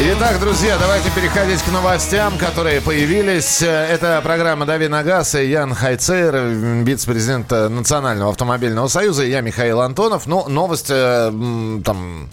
Итак, 0.00 0.38
друзья, 0.38 0.78
давайте 0.78 1.10
переходить 1.10 1.60
к 1.60 1.72
новостям, 1.72 2.38
которые 2.38 2.80
появились. 2.80 3.62
Это 3.62 4.20
программа 4.22 4.64
«Дави 4.64 4.86
на 4.86 5.02
газ» 5.02 5.34
и 5.34 5.48
Ян 5.48 5.74
Хайцер, 5.74 6.36
вице-президент 6.84 7.50
Национального 7.50 8.30
автомобильного 8.30 8.86
союза, 8.86 9.24
и 9.24 9.30
я, 9.30 9.40
Михаил 9.40 9.80
Антонов. 9.80 10.26
Ну, 10.26 10.48
новость 10.48 10.86
э, 10.90 11.32
там 11.84 12.30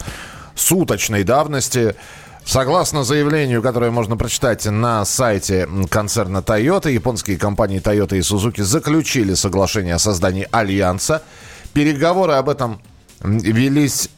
суточной 0.54 1.23
давности. 1.23 1.96
Согласно 2.46 3.04
заявлению, 3.04 3.64
которое 3.64 3.89
можно 3.89 4.16
прочитать 4.16 4.66
на 4.66 5.04
сайте 5.04 5.68
концерна 5.89 6.43
Toyota, 6.45 6.91
японские 6.91 7.39
компании 7.39 7.82
Toyota 7.82 8.16
и 8.16 8.20
Suzuki 8.20 8.61
заключили 8.61 9.34
соглашение 9.34 9.95
о 9.95 10.00
создании 10.00 10.47
альянса. 10.52 11.23
Переговоры 11.73 12.34
об 12.34 12.47
этом 12.47 12.79
велись 13.23 14.09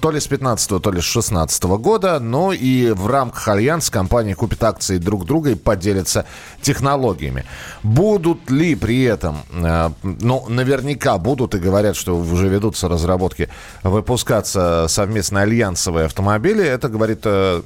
то 0.00 0.10
ли 0.10 0.20
с 0.20 0.26
15 0.26 0.82
то 0.82 0.90
ли 0.90 1.00
с 1.00 1.04
16 1.04 1.64
года, 1.64 2.18
но 2.20 2.52
и 2.52 2.90
в 2.92 3.06
рамках 3.06 3.48
Альянса 3.48 3.92
компании 3.92 4.34
купят 4.34 4.62
акции 4.64 4.98
друг 4.98 5.24
друга 5.24 5.50
и 5.50 5.54
поделятся 5.54 6.26
технологиями. 6.62 7.44
Будут 7.82 8.50
ли 8.50 8.74
при 8.74 9.02
этом, 9.02 9.38
э, 9.52 9.90
ну, 10.02 10.44
наверняка 10.48 11.18
будут 11.18 11.54
и 11.54 11.58
говорят, 11.58 11.96
что 11.96 12.16
уже 12.16 12.48
ведутся 12.48 12.88
разработки, 12.88 13.48
выпускаться 13.82 14.86
совместно 14.88 15.42
альянсовые 15.42 16.06
автомобили, 16.06 16.64
это 16.64 16.88
говорит 16.88 17.20
э, 17.24 17.62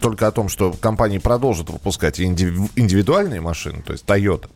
только 0.00 0.26
о 0.26 0.30
том, 0.30 0.48
что 0.48 0.72
компании 0.72 1.18
продолжат 1.18 1.70
выпускать 1.70 2.20
индивидуальные 2.20 3.40
машины, 3.40 3.82
то 3.82 3.92
есть 3.92 4.04
Toyota, 4.04 4.48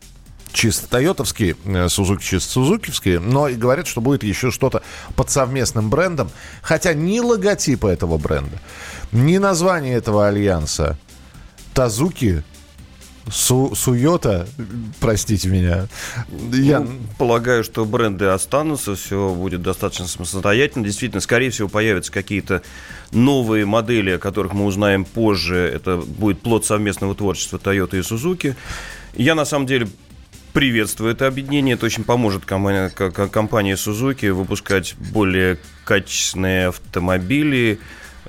чисто 0.55 0.89
тойотовские, 0.89 1.55
Сузуки 1.89 2.23
чисто 2.23 2.51
сузукивские, 2.51 3.19
но 3.19 3.47
и 3.47 3.55
говорят, 3.55 3.87
что 3.87 4.01
будет 4.01 4.23
еще 4.23 4.49
что-то 4.49 4.81
под 5.15 5.29
совместным 5.29 5.89
брендом, 5.89 6.31
хотя 6.61 6.93
ни 6.93 7.19
логотипа 7.19 7.87
этого 7.87 8.17
бренда, 8.17 8.59
ни 9.11 9.37
название 9.37 9.95
этого 9.95 10.27
альянса 10.27 10.97
Тазуки 11.73 12.43
Су, 13.29 13.73
Суйота, 13.73 14.47
простите 14.99 15.49
меня. 15.49 15.87
Я 16.53 16.81
ну, 16.81 16.91
полагаю, 17.17 17.63
что 17.63 17.83
бренды 17.83 18.25
останутся, 18.25 18.95
все 18.95 19.33
будет 19.33 19.63
достаточно 19.63 20.05
самостоятельно. 20.05 20.85
Действительно, 20.85 21.21
скорее 21.21 21.49
всего, 21.49 21.67
появятся 21.67 22.11
какие-то 22.11 22.61
новые 23.11 23.65
модели, 23.65 24.11
о 24.11 24.19
которых 24.19 24.53
мы 24.53 24.65
узнаем 24.65 25.05
позже. 25.05 25.57
Это 25.57 25.97
будет 25.97 26.41
плод 26.41 26.67
совместного 26.67 27.15
творчества 27.15 27.57
Toyota 27.57 27.97
и 27.97 28.01
Suzuki. 28.01 28.55
Я, 29.15 29.33
на 29.33 29.45
самом 29.45 29.65
деле, 29.65 29.87
приветствую 30.55 31.11
это 31.11 31.27
объединение. 31.27 31.75
Это 31.75 31.85
очень 31.85 32.05
поможет 32.05 32.45
компании 32.45 33.75
Suzuki 33.75 34.31
выпускать 34.31 34.95
более 34.97 35.57
качественные 35.83 36.69
автомобили, 36.69 37.77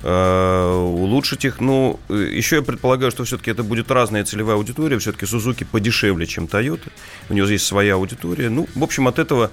э, 0.03 0.73
улучшить 0.73 1.45
их. 1.45 1.61
Ну, 1.61 2.01
еще 2.09 2.57
я 2.57 2.61
предполагаю, 2.61 3.11
что 3.11 3.23
все-таки 3.23 3.49
это 3.49 3.63
будет 3.63 3.89
разная 3.89 4.25
целевая 4.25 4.57
аудитория. 4.57 4.99
Все-таки 4.99 5.25
Suzuki 5.25 5.65
подешевле, 5.65 6.27
чем 6.27 6.45
Toyota. 6.45 6.91
У 7.29 7.33
него 7.33 7.47
есть 7.47 7.65
своя 7.65 7.95
аудитория. 7.95 8.49
Ну, 8.49 8.67
в 8.75 8.83
общем, 8.83 9.07
от 9.07 9.19
этого, 9.19 9.49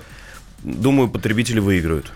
думаю, 0.65 1.09
потребители 1.09 1.61
выиграют. 1.61 2.13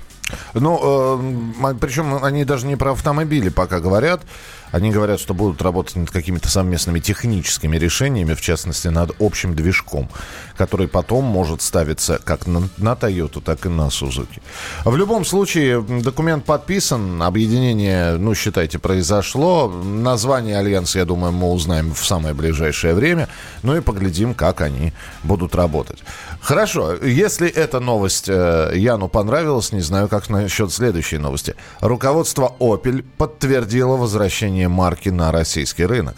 Ну, 0.54 1.22
э, 1.62 1.74
причем 1.80 2.22
они 2.24 2.44
даже 2.44 2.66
не 2.66 2.74
про 2.74 2.92
автомобили 2.92 3.48
пока 3.48 3.78
говорят. 3.78 4.22
Они 4.72 4.90
говорят, 4.90 5.20
что 5.20 5.34
будут 5.34 5.62
работать 5.62 5.96
над 5.96 6.10
какими-то 6.10 6.48
совместными 6.48 7.00
техническими 7.00 7.76
решениями, 7.76 8.34
в 8.34 8.40
частности, 8.40 8.88
над 8.88 9.12
общим 9.20 9.54
движком, 9.54 10.08
который 10.56 10.88
потом 10.88 11.24
может 11.24 11.62
ставиться 11.62 12.20
как 12.24 12.46
на, 12.46 12.68
на 12.78 12.92
Toyota, 12.92 13.40
так 13.40 13.66
и 13.66 13.68
на 13.68 13.88
Suzuki. 13.88 14.40
В 14.84 14.96
любом 14.96 15.24
случае, 15.24 15.80
документ 15.80 16.44
подписан, 16.44 17.22
объединение, 17.22 18.16
ну, 18.18 18.34
считайте, 18.34 18.78
произошло. 18.78 19.68
Название 19.68 20.58
Альянса, 20.58 20.98
я 20.98 21.04
думаю, 21.04 21.32
мы 21.32 21.50
узнаем 21.50 21.94
в 21.94 22.04
самое 22.04 22.34
ближайшее 22.34 22.94
время. 22.94 23.28
Ну 23.62 23.76
и 23.76 23.80
поглядим, 23.80 24.34
как 24.34 24.60
они 24.60 24.92
будут 25.22 25.54
работать. 25.54 25.98
Хорошо, 26.40 26.94
если 26.94 27.48
эта 27.48 27.80
новость 27.80 28.28
э, 28.28 28.72
Яну 28.74 29.08
понравилась, 29.08 29.72
не 29.72 29.80
знаю, 29.80 30.08
как 30.08 30.30
насчет 30.30 30.72
следующей 30.72 31.18
новости. 31.18 31.54
Руководство 31.80 32.54
Opel 32.60 33.04
подтвердило 33.16 33.96
возвращение 33.96 34.57
введение 34.58 34.68
марки 34.68 35.10
на 35.10 35.32
российский 35.32 35.86
рынок. 35.86 36.16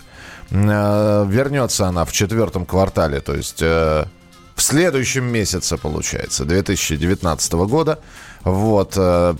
Э, 0.50 1.26
вернется 1.28 1.86
она 1.86 2.04
в 2.04 2.12
четвертом 2.12 2.64
квартале, 2.66 3.20
то 3.20 3.34
есть 3.34 3.62
э, 3.62 4.04
в 4.54 4.62
следующем 4.62 5.24
месяце, 5.24 5.76
получается, 5.76 6.44
2019 6.44 7.52
года. 7.52 7.98
Вот. 8.44 8.94
Э, 8.96 9.34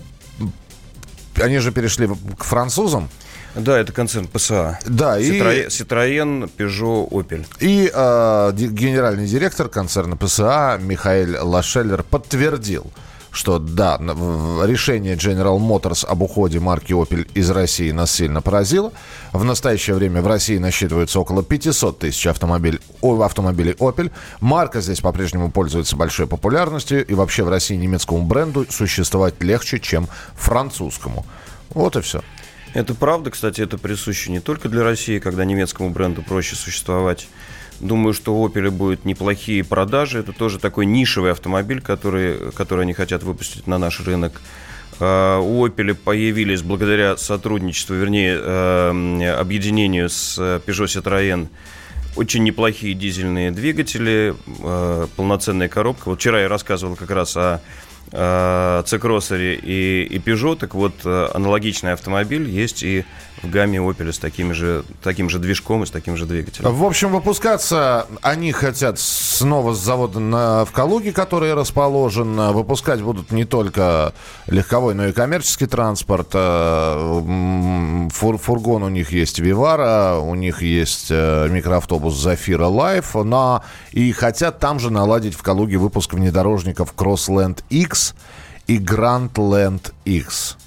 они 1.41 1.59
же 1.59 1.71
перешли 1.71 2.07
к 2.37 2.43
французам. 2.43 3.09
Да, 3.55 3.77
это 3.77 3.91
концерн 3.91 4.27
ПСА. 4.27 4.79
Да, 4.85 5.19
Citroen, 5.19 5.65
и... 5.65 5.67
Citroen, 5.67 6.49
Peugeot, 6.57 7.09
Opel. 7.09 7.45
И 7.59 7.91
э, 7.93 8.51
генеральный 8.53 9.27
директор 9.27 9.67
концерна 9.67 10.15
ПСА 10.15 10.79
Михаил 10.81 11.45
Лашеллер 11.49 12.03
подтвердил, 12.03 12.91
что 13.31 13.59
да, 13.59 13.97
решение 13.97 15.15
General 15.15 15.57
Motors 15.57 16.05
об 16.05 16.21
уходе 16.21 16.59
марки 16.59 16.91
Opel 16.91 17.27
из 17.33 17.49
России 17.49 17.91
нас 17.91 18.11
сильно 18.11 18.41
поразило. 18.41 18.91
В 19.31 19.43
настоящее 19.43 19.95
время 19.95 20.21
в 20.21 20.27
России 20.27 20.57
насчитывается 20.57 21.19
около 21.19 21.41
500 21.41 21.99
тысяч 21.99 22.27
автомобилей, 22.27 22.79
автомобилей 23.01 23.71
Opel. 23.73 24.11
Марка 24.41 24.81
здесь 24.81 24.99
по-прежнему 24.99 25.49
пользуется 25.49 25.95
большой 25.95 26.27
популярностью, 26.27 27.05
и 27.05 27.13
вообще 27.13 27.43
в 27.43 27.49
России 27.49 27.75
немецкому 27.75 28.23
бренду 28.23 28.65
существовать 28.69 29.41
легче, 29.41 29.79
чем 29.79 30.07
французскому. 30.35 31.25
Вот 31.73 31.95
и 31.95 32.01
все. 32.01 32.21
Это 32.73 32.95
правда, 32.95 33.31
кстати, 33.31 33.61
это 33.61 33.77
присуще 33.77 34.31
не 34.31 34.39
только 34.39 34.69
для 34.69 34.83
России, 34.83 35.19
когда 35.19 35.43
немецкому 35.43 35.89
бренду 35.89 36.21
проще 36.21 36.55
существовать 36.55 37.27
Думаю, 37.81 38.13
что 38.13 38.35
у 38.35 38.47
Opel 38.47 38.69
будет 38.69 39.05
неплохие 39.05 39.63
продажи. 39.63 40.19
Это 40.19 40.33
тоже 40.33 40.59
такой 40.59 40.85
нишевый 40.85 41.31
автомобиль, 41.31 41.81
который, 41.81 42.51
который 42.51 42.81
они 42.81 42.93
хотят 42.93 43.23
выпустить 43.23 43.65
на 43.65 43.79
наш 43.79 43.99
рынок. 44.01 44.39
А, 44.99 45.39
у 45.39 45.65
Opel 45.65 45.95
появились 45.95 46.61
благодаря 46.61 47.17
сотрудничеству, 47.17 47.95
вернее, 47.95 48.37
э, 48.39 49.35
объединению 49.35 50.09
с 50.09 50.37
Peugeot 50.37 50.85
Citroën 50.85 51.47
очень 52.15 52.43
неплохие 52.43 52.93
дизельные 52.93 53.51
двигатели, 53.51 54.35
э, 54.63 55.07
полноценная 55.15 55.69
коробка. 55.69 56.09
Вот 56.09 56.19
вчера 56.19 56.41
я 56.41 56.49
рассказывал 56.49 56.95
как 56.95 57.09
раз 57.09 57.35
о 57.35 57.61
C-Crosser 58.11 59.55
и, 59.55 60.03
и 60.03 60.17
Peugeot, 60.19 60.57
так 60.57 60.75
вот 60.75 60.93
э, 61.05 61.29
аналогичный 61.33 61.93
автомобиль 61.93 62.49
есть 62.49 62.83
и 62.83 63.05
в 63.41 63.49
гамме 63.49 63.79
Opel 63.79 64.11
с 64.11 64.19
таким 64.19 64.53
же, 64.53 64.83
таким 65.01 65.29
же 65.29 65.39
движком 65.39 65.83
и 65.83 65.85
с 65.85 65.91
таким 65.91 66.17
же 66.17 66.25
двигателем. 66.25 66.73
В 66.75 66.83
общем, 66.83 67.11
выпускаться 67.11 68.05
они 68.21 68.51
хотят 68.51 68.99
снова 68.99 69.73
с 69.73 69.79
завода 69.79 70.19
на, 70.19 70.65
в 70.65 70.71
Калуге, 70.71 71.13
который 71.13 71.53
расположен. 71.53 72.35
Выпускать 72.51 73.01
будут 73.01 73.31
не 73.31 73.45
только 73.45 74.13
легковой, 74.47 74.93
но 74.93 75.07
и 75.07 75.13
коммерческий 75.13 75.65
транспорт. 75.65 76.29
Э, 76.33 78.09
фур, 78.11 78.37
фургон 78.37 78.83
у 78.83 78.89
них 78.89 79.13
есть 79.13 79.39
Vivaro, 79.39 80.17
у 80.17 80.35
них 80.35 80.61
есть 80.61 81.07
э, 81.09 81.47
микроавтобус 81.49 82.13
Zafira 82.15 82.67
Life. 82.67 83.15
Но 83.15 83.63
и 83.91 84.11
хотят 84.11 84.59
там 84.59 84.79
же 84.79 84.91
наладить 84.91 85.33
в 85.33 85.41
Калуге 85.41 85.77
выпуск 85.77 86.13
внедорожников 86.13 86.93
Crossland 86.95 87.63
X 87.69 88.00
и 88.67 88.77
Grandland 88.77 89.93
X. 90.05 90.57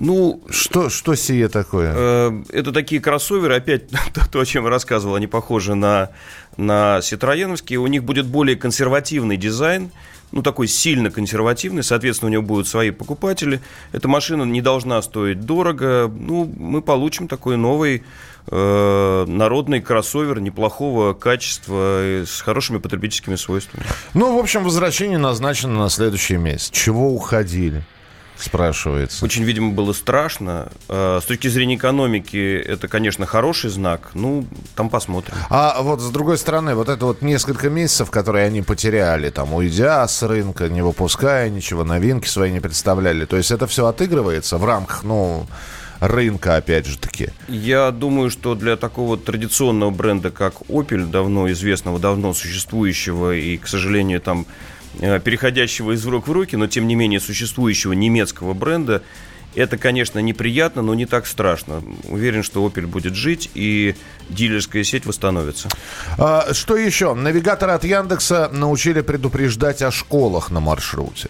Ну, 0.00 0.42
что, 0.48 0.88
что 0.88 1.14
сие 1.14 1.48
такое? 1.48 1.92
Э, 1.94 2.42
это 2.48 2.72
такие 2.72 3.02
кроссоверы, 3.02 3.56
опять 3.56 3.90
то, 4.32 4.40
о 4.40 4.46
чем 4.46 4.64
я 4.64 4.70
рассказывал, 4.70 5.14
они 5.14 5.26
похожи 5.26 5.74
на, 5.74 6.10
на 6.56 7.02
Ситроеновские. 7.02 7.78
У 7.78 7.86
них 7.86 8.02
будет 8.02 8.26
более 8.26 8.56
консервативный 8.56 9.36
дизайн, 9.36 9.90
ну, 10.32 10.42
такой 10.42 10.68
сильно 10.68 11.10
консервативный, 11.10 11.82
соответственно, 11.82 12.28
у 12.28 12.32
него 12.32 12.42
будут 12.42 12.68
свои 12.68 12.90
покупатели. 12.90 13.60
Эта 13.92 14.08
машина 14.08 14.44
не 14.44 14.62
должна 14.62 15.00
стоить 15.02 15.40
дорого. 15.40 16.08
Ну, 16.08 16.52
мы 16.56 16.82
получим 16.82 17.28
такой 17.28 17.56
новый 17.56 18.04
э, 18.46 19.24
народный 19.26 19.80
кроссовер 19.80 20.40
неплохого 20.40 21.14
качества 21.14 22.22
с 22.24 22.40
хорошими 22.40 22.78
потребительскими 22.78 23.36
свойствами. 23.36 23.84
Ну, 24.14 24.36
в 24.36 24.38
общем, 24.38 24.64
возвращение 24.64 25.18
назначено 25.18 25.74
на 25.74 25.88
следующий 25.88 26.36
месяц. 26.36 26.70
Чего 26.70 27.12
уходили? 27.12 27.82
Спрашивается. 28.42 29.24
Очень, 29.24 29.44
видимо, 29.44 29.72
было 29.72 29.92
страшно. 29.92 30.70
Э, 30.88 31.20
с 31.22 31.26
точки 31.26 31.48
зрения 31.48 31.76
экономики, 31.76 32.60
это, 32.60 32.88
конечно, 32.88 33.26
хороший 33.26 33.70
знак. 33.70 34.10
Ну, 34.14 34.46
там 34.74 34.90
посмотрим. 34.90 35.34
А 35.48 35.80
вот 35.82 36.00
с 36.00 36.10
другой 36.10 36.38
стороны, 36.38 36.74
вот 36.74 36.88
это 36.88 37.06
вот 37.06 37.22
несколько 37.22 37.70
месяцев, 37.70 38.10
которые 38.10 38.46
они 38.46 38.62
потеряли, 38.62 39.30
там, 39.30 39.54
уйдя 39.54 40.06
с 40.06 40.22
рынка, 40.22 40.68
не 40.68 40.82
выпуская 40.82 41.48
ничего, 41.48 41.84
новинки 41.84 42.28
свои 42.28 42.50
не 42.50 42.60
представляли. 42.60 43.24
То 43.24 43.36
есть 43.36 43.50
это 43.50 43.66
все 43.66 43.86
отыгрывается 43.86 44.58
в 44.58 44.64
рамках, 44.64 45.02
ну, 45.02 45.46
рынка, 46.00 46.56
опять 46.56 46.86
же 46.86 46.98
таки? 46.98 47.28
Я 47.48 47.90
думаю, 47.90 48.30
что 48.30 48.54
для 48.54 48.76
такого 48.76 49.16
традиционного 49.16 49.90
бренда, 49.90 50.30
как 50.30 50.54
Opel, 50.68 51.06
давно 51.06 51.50
известного, 51.52 51.98
давно 51.98 52.34
существующего 52.34 53.34
и, 53.34 53.56
к 53.58 53.68
сожалению, 53.68 54.20
там 54.20 54.46
переходящего 54.98 55.92
из 55.92 56.04
рук 56.06 56.28
в 56.28 56.32
руки, 56.32 56.56
но 56.56 56.66
тем 56.66 56.86
не 56.86 56.94
менее 56.94 57.20
существующего 57.20 57.92
немецкого 57.92 58.54
бренда, 58.54 59.02
Это, 59.54 59.78
конечно, 59.78 60.20
неприятно, 60.20 60.82
но 60.82 60.94
не 60.94 61.06
так 61.06 61.26
страшно. 61.26 61.82
Уверен, 62.08 62.42
что 62.42 62.64
Opel 62.64 62.86
будет 62.86 63.14
жить 63.14 63.50
и 63.54 63.96
дилерская 64.28 64.84
сеть 64.84 65.06
восстановится. 65.06 65.68
А, 66.18 66.54
что 66.54 66.76
еще? 66.76 67.14
Навигаторы 67.14 67.72
от 67.72 67.84
Яндекса 67.84 68.48
научили 68.52 69.00
предупреждать 69.00 69.82
о 69.82 69.90
школах 69.90 70.50
на 70.50 70.60
маршруте. 70.60 71.28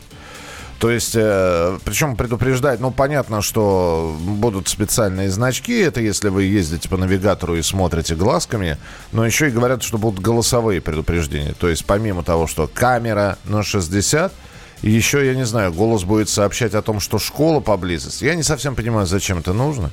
То 0.81 0.91
есть, 0.91 1.12
э, 1.15 1.79
причем 1.85 2.17
предупреждать, 2.17 2.81
ну, 2.81 2.91
понятно, 2.91 3.43
что 3.43 4.17
будут 4.19 4.67
специальные 4.67 5.29
значки, 5.29 5.79
это 5.79 6.00
если 6.00 6.31
вы 6.31 6.44
ездите 6.44 6.88
по 6.88 6.97
навигатору 6.97 7.55
и 7.56 7.61
смотрите 7.61 8.15
глазками, 8.15 8.79
но 9.12 9.27
еще 9.27 9.49
и 9.49 9.50
говорят, 9.50 9.82
что 9.82 9.99
будут 9.99 10.21
голосовые 10.21 10.81
предупреждения. 10.81 11.53
То 11.53 11.69
есть, 11.69 11.85
помимо 11.85 12.23
того, 12.23 12.47
что 12.47 12.67
камера 12.67 13.37
на 13.44 13.62
60, 13.62 14.32
еще, 14.81 15.27
я 15.27 15.35
не 15.35 15.44
знаю, 15.44 15.71
голос 15.71 16.05
будет 16.05 16.31
сообщать 16.31 16.73
о 16.73 16.81
том, 16.81 16.99
что 16.99 17.19
школа 17.19 17.61
поблизости. 17.61 18.25
Я 18.25 18.35
не 18.35 18.43
совсем 18.43 18.75
понимаю, 18.75 19.06
зачем 19.06 19.37
это 19.37 19.53
нужно. 19.53 19.91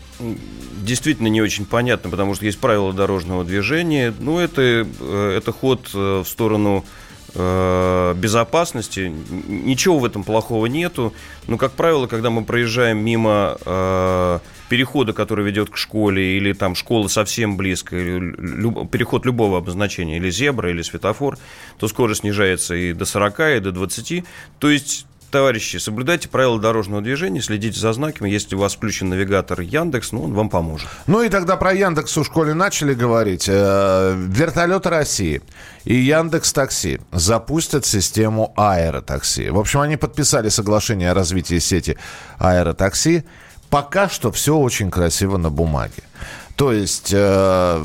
Действительно 0.82 1.28
не 1.28 1.42
очень 1.42 1.66
понятно, 1.66 2.10
потому 2.10 2.34
что 2.34 2.46
есть 2.46 2.60
правила 2.60 2.94
дорожного 2.94 3.44
движения. 3.44 4.14
Ну, 4.18 4.40
это, 4.40 4.62
э, 4.62 5.34
это 5.38 5.52
ход 5.52 5.90
э, 5.94 6.24
в 6.26 6.30
сторону 6.30 6.86
безопасности. 7.38 9.14
Ничего 9.48 10.00
в 10.00 10.06
этом 10.06 10.24
плохого 10.24 10.66
нету. 10.66 11.14
Но, 11.48 11.58
как 11.58 11.74
правило, 11.74 12.08
когда 12.08 12.30
мы 12.30 12.44
проезжаем 12.44 12.98
мимо 12.98 13.58
э, 13.66 14.40
перехода, 14.70 15.14
который 15.14 15.46
ведет 15.46 15.70
к 15.70 15.78
школе, 15.78 16.38
или 16.38 16.54
там 16.54 16.76
школа 16.76 17.08
совсем 17.08 17.58
близко, 17.58 17.96
или 17.96 18.18
люб, 18.18 18.90
переход 18.90 19.26
любого 19.26 19.58
обозначения, 19.58 20.18
или 20.18 20.30
зебра, 20.30 20.70
или 20.70 20.82
светофор, 20.82 21.38
то 21.80 21.88
скорость 21.88 22.22
снижается 22.22 22.76
и 22.76 22.94
до 22.94 23.06
40, 23.06 23.40
и 23.40 23.60
до 23.60 23.72
20. 23.72 24.24
То 24.60 24.70
есть 24.70 25.06
товарищи, 25.30 25.78
соблюдайте 25.78 26.30
правила 26.30 26.60
дорожного 26.60 27.02
движения, 27.02 27.42
следите 27.42 27.80
за 27.80 27.94
знаками. 27.94 28.30
Если 28.30 28.56
у 28.56 28.60
вас 28.60 28.76
включен 28.76 29.10
навигатор 29.10 29.62
Яндекс, 29.62 30.12
ну, 30.12 30.24
он 30.24 30.34
вам 30.34 30.50
поможет. 30.50 30.88
Ну 31.08 31.22
и 31.22 31.30
тогда 31.30 31.58
про 31.58 31.74
Яндекс 31.74 32.16
в 32.16 32.24
школе 32.24 32.54
начали 32.54 32.94
говорить. 32.94 33.46
Э, 33.48 34.16
вертолеты 34.18 34.90
России 34.90 35.42
и 35.86 35.96
Яндекс 35.96 36.54
Такси 36.54 37.00
запустят 37.12 37.86
систему 37.86 38.54
аэротакси. 38.56 39.50
В 39.50 39.60
общем, 39.60 39.82
они 39.82 39.98
подписали 39.98 40.50
соглашение 40.50 41.12
о 41.12 41.14
развитии 41.14 41.60
сети 41.60 41.98
аэротакси. 42.40 43.26
Пока 43.70 44.08
что 44.08 44.32
все 44.32 44.58
очень 44.58 44.90
красиво 44.90 45.38
на 45.38 45.50
бумаге. 45.50 46.04
То 46.58 46.74
есть 46.74 47.12
э, 47.14 47.84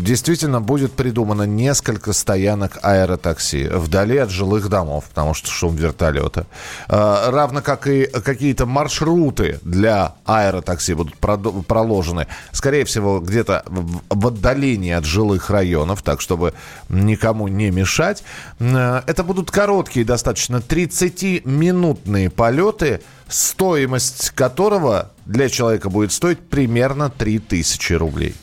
действительно 0.00 0.62
будет 0.62 0.94
придумано 0.94 1.42
несколько 1.42 2.14
стоянок 2.14 2.78
аэротакси 2.80 3.68
вдали 3.70 4.16
от 4.16 4.30
жилых 4.30 4.70
домов, 4.70 5.04
потому 5.10 5.34
что 5.34 5.50
шум 5.50 5.76
вертолета. 5.76 6.46
Э, 6.88 7.28
равно 7.28 7.60
как 7.60 7.86
и 7.86 8.06
какие-то 8.06 8.64
маршруты 8.64 9.60
для 9.62 10.14
аэротакси 10.24 10.94
будут 10.94 11.18
проложены, 11.18 12.26
скорее 12.52 12.86
всего, 12.86 13.20
где-то 13.20 13.64
в, 13.66 14.26
отдалении 14.26 14.92
от 14.92 15.04
жилых 15.04 15.50
районов, 15.50 16.00
так 16.00 16.22
чтобы 16.22 16.54
никому 16.88 17.48
не 17.48 17.70
мешать. 17.70 18.24
Э, 18.60 19.02
это 19.06 19.24
будут 19.24 19.50
короткие, 19.50 20.06
достаточно 20.06 20.56
30-минутные 20.56 22.30
полеты– 22.30 23.02
стоимость 23.28 24.30
которого 24.30 25.12
для 25.24 25.48
человека 25.48 25.90
будет 25.90 26.12
стоить 26.12 26.38
примерно 26.38 27.10
3000 27.10 27.92
рублей. 27.94 28.34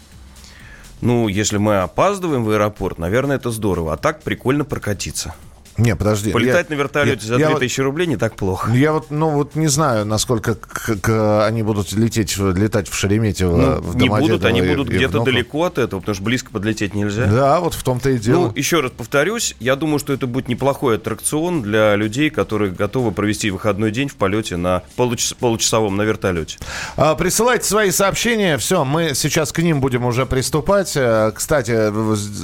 Ну, 1.01 1.27
если 1.27 1.57
мы 1.57 1.79
опаздываем 1.79 2.45
в 2.45 2.49
аэропорт, 2.49 2.97
наверное, 2.97 3.35
это 3.35 3.51
здорово. 3.51 3.93
А 3.93 3.97
так 3.97 4.21
прикольно 4.21 4.63
прокатиться. 4.63 5.35
Не, 5.77 5.95
подожди. 5.95 6.31
Полетать 6.31 6.69
я, 6.69 6.75
на 6.75 6.79
вертолете 6.79 7.27
я, 7.27 7.37
за 7.37 7.57
3000 7.57 7.79
я, 7.79 7.83
рублей 7.83 8.07
не 8.07 8.17
так 8.17 8.35
плохо. 8.35 8.71
Я 8.71 8.93
вот, 8.93 9.09
ну 9.09 9.29
вот 9.31 9.55
не 9.55 9.67
знаю, 9.67 10.05
насколько 10.05 10.55
к, 10.55 10.99
к, 11.01 11.45
они 11.45 11.63
будут 11.63 11.91
лететь, 11.93 12.37
летать 12.37 12.87
в 12.87 12.95
Шереметьево, 12.95 13.57
ну, 13.57 13.81
в 13.81 13.97
Не 13.97 14.09
будут, 14.09 14.45
они 14.45 14.61
будут 14.61 14.89
где-то 14.89 15.23
далеко 15.23 15.65
от 15.65 15.77
этого, 15.77 15.99
потому 15.99 16.15
что 16.15 16.23
близко 16.23 16.51
подлететь 16.51 16.93
нельзя. 16.93 17.25
Да, 17.25 17.59
вот 17.59 17.73
в 17.73 17.83
том-то 17.83 18.11
и 18.11 18.19
дело. 18.19 18.47
Ну, 18.47 18.53
еще 18.55 18.81
раз 18.81 18.91
повторюсь, 18.91 19.55
я 19.59 19.75
думаю, 19.75 19.99
что 19.99 20.13
это 20.13 20.27
будет 20.27 20.47
неплохой 20.47 20.95
аттракцион 20.95 21.63
для 21.63 21.95
людей, 21.95 22.29
которые 22.29 22.71
готовы 22.71 23.11
провести 23.11 23.49
выходной 23.49 23.91
день 23.91 24.09
в 24.09 24.15
полете 24.15 24.57
на 24.57 24.83
получас, 24.95 25.33
получасовом 25.33 25.95
на 25.95 26.03
вертолете. 26.03 26.57
А, 26.97 27.15
присылайте 27.15 27.65
свои 27.65 27.91
сообщения, 27.91 28.57
все, 28.57 28.85
мы 28.85 29.13
сейчас 29.15 29.51
к 29.51 29.59
ним 29.59 29.81
будем 29.81 30.05
уже 30.05 30.25
приступать. 30.25 30.93
Э, 30.95 31.31
кстати, 31.33 31.89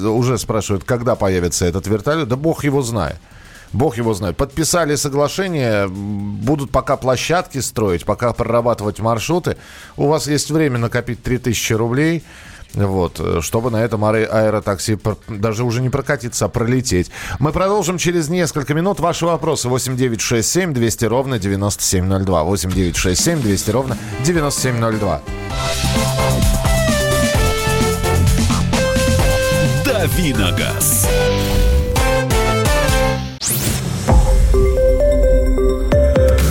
уже 0.05 0.37
спрашивают, 0.37 0.83
когда 0.83 1.15
появится 1.15 1.65
этот 1.65 1.85
вертолет, 1.87 2.27
да 2.27 2.35
бог 2.35 2.63
его 2.63 2.81
знает. 2.81 3.18
Бог 3.73 3.97
его 3.97 4.13
знает. 4.13 4.35
Подписали 4.37 4.95
соглашение, 4.95 5.87
будут 5.87 6.71
пока 6.71 6.97
площадки 6.97 7.59
строить, 7.59 8.05
пока 8.05 8.33
прорабатывать 8.33 8.99
маршруты. 8.99 9.57
У 9.97 10.07
вас 10.07 10.27
есть 10.27 10.49
время 10.51 10.79
накопить 10.79 11.21
3000 11.23 11.73
рублей. 11.73 12.23
Вот, 12.75 13.19
чтобы 13.41 13.71
на 13.71 13.77
этом 13.77 14.05
аэ- 14.05 14.25
аэротакси 14.25 14.99
даже 15.27 15.63
уже 15.63 15.81
не 15.81 15.89
прокатиться, 15.89 16.45
а 16.45 16.49
пролететь. 16.49 17.09
Мы 17.39 17.51
продолжим 17.51 17.97
через 17.97 18.29
несколько 18.29 18.75
минут. 18.75 18.99
Ваши 18.99 19.25
вопросы 19.25 19.67
8967 19.69 20.73
200 20.73 21.05
ровно 21.05 21.39
9702. 21.39 22.43
8967 22.43 23.41
200 23.41 23.71
ровно 23.71 23.97
9702. 24.23 25.21
Давиногаз. 29.83 31.07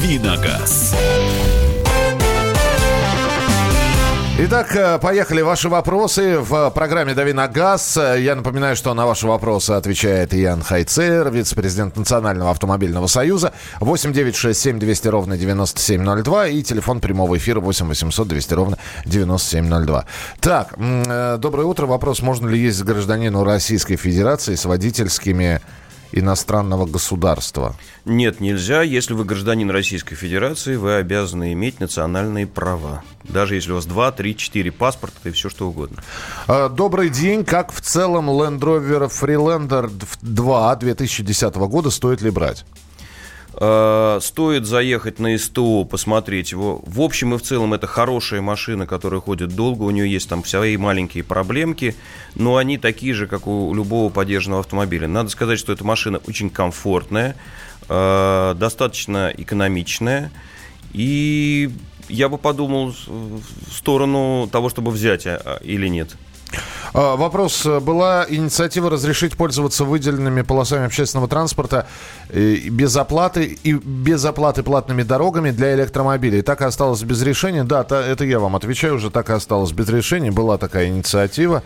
Давиногаз. 0.00 0.94
Итак, 4.38 4.74
э, 4.74 4.98
поехали 4.98 5.42
ваши 5.42 5.68
вопросы 5.68 6.38
в 6.38 6.70
программе 6.70 7.12
«Дави 7.12 7.34
на 7.34 7.46
газ». 7.48 7.98
Я 7.98 8.34
напоминаю, 8.34 8.76
что 8.76 8.94
на 8.94 9.04
ваши 9.04 9.26
вопросы 9.26 9.72
отвечает 9.72 10.32
Ян 10.32 10.62
Хайцер, 10.62 11.30
вице-президент 11.30 11.96
Национального 11.96 12.50
автомобильного 12.50 13.08
союза. 13.08 13.52
8 13.80 14.14
9 14.14 14.34
6 14.34 14.58
7 14.58 14.78
200 14.78 15.08
ровно 15.08 15.36
9702 15.36 16.46
и 16.46 16.62
телефон 16.62 17.00
прямого 17.00 17.36
эфира 17.36 17.60
8 17.60 17.86
800 17.86 18.26
200 18.26 18.54
ровно 18.54 18.78
9702. 19.04 20.06
Так, 20.40 20.74
э, 20.78 21.36
доброе 21.38 21.64
утро. 21.64 21.84
Вопрос, 21.84 22.22
можно 22.22 22.48
ли 22.48 22.58
ездить 22.58 22.86
гражданину 22.86 23.44
Российской 23.44 23.96
Федерации 23.96 24.54
с 24.54 24.64
водительскими 24.64 25.60
иностранного 26.12 26.86
государства? 26.86 27.76
Нет, 28.04 28.40
нельзя. 28.40 28.82
Если 28.82 29.14
вы 29.14 29.24
гражданин 29.24 29.70
Российской 29.70 30.14
Федерации, 30.14 30.76
вы 30.76 30.94
обязаны 30.96 31.52
иметь 31.52 31.80
национальные 31.80 32.46
права. 32.46 33.02
Даже 33.24 33.54
если 33.54 33.72
у 33.72 33.76
вас 33.76 33.86
2, 33.86 34.12
3, 34.12 34.36
4 34.36 34.72
паспорта 34.72 35.28
и 35.28 35.32
все 35.32 35.48
что 35.48 35.68
угодно. 35.68 36.02
А, 36.46 36.68
добрый 36.68 37.10
день. 37.10 37.44
Как 37.44 37.72
в 37.72 37.80
целом 37.80 38.30
Land 38.30 38.60
Rover 38.60 39.10
Freelander 39.10 39.90
2 40.22 40.76
2010 40.76 41.54
года 41.54 41.90
стоит 41.90 42.22
ли 42.22 42.30
брать? 42.30 42.64
Э, 43.54 44.18
стоит 44.22 44.64
заехать 44.64 45.18
на 45.18 45.36
СТО, 45.36 45.84
посмотреть 45.84 46.52
его. 46.52 46.82
В 46.86 47.00
общем 47.00 47.34
и 47.34 47.38
в 47.38 47.42
целом 47.42 47.74
это 47.74 47.86
хорошая 47.86 48.40
машина, 48.40 48.86
которая 48.86 49.20
ходит 49.20 49.54
долго. 49.54 49.82
У 49.82 49.90
нее 49.90 50.10
есть 50.10 50.28
там 50.28 50.44
свои 50.44 50.76
маленькие 50.76 51.24
проблемки, 51.24 51.96
но 52.34 52.56
они 52.56 52.78
такие 52.78 53.12
же, 53.12 53.26
как 53.26 53.46
у 53.46 53.74
любого 53.74 54.10
поддержанного 54.10 54.60
автомобиля. 54.60 55.08
Надо 55.08 55.30
сказать, 55.30 55.58
что 55.58 55.72
эта 55.72 55.84
машина 55.84 56.20
очень 56.28 56.50
комфортная, 56.50 57.36
э, 57.88 58.54
достаточно 58.56 59.32
экономичная. 59.36 60.30
И 60.92 61.70
я 62.08 62.28
бы 62.28 62.38
подумал 62.38 62.94
в 63.06 63.72
сторону 63.72 64.48
того, 64.50 64.68
чтобы 64.68 64.90
взять 64.90 65.26
а, 65.26 65.58
или 65.62 65.88
нет. 65.88 66.16
А, 66.92 67.16
вопрос. 67.16 67.64
Была 67.64 68.26
инициатива 68.28 68.90
разрешить 68.90 69.36
пользоваться 69.36 69.84
выделенными 69.84 70.42
полосами 70.42 70.86
общественного 70.86 71.28
транспорта 71.28 71.86
э, 72.28 72.56
без 72.70 72.96
оплаты 72.96 73.58
и 73.62 73.72
без 73.72 74.24
оплаты 74.24 74.62
платными 74.62 75.02
дорогами 75.02 75.50
для 75.50 75.74
электромобилей. 75.74 76.42
Так 76.42 76.60
и 76.60 76.64
осталось 76.64 77.02
без 77.02 77.22
решения. 77.22 77.64
Да, 77.64 77.82
это 77.82 78.24
я 78.24 78.40
вам 78.40 78.56
отвечаю 78.56 78.96
уже. 78.96 79.10
Так 79.10 79.30
и 79.30 79.32
осталось 79.32 79.72
без 79.72 79.88
решения. 79.88 80.30
Была 80.30 80.58
такая 80.58 80.88
инициатива. 80.88 81.62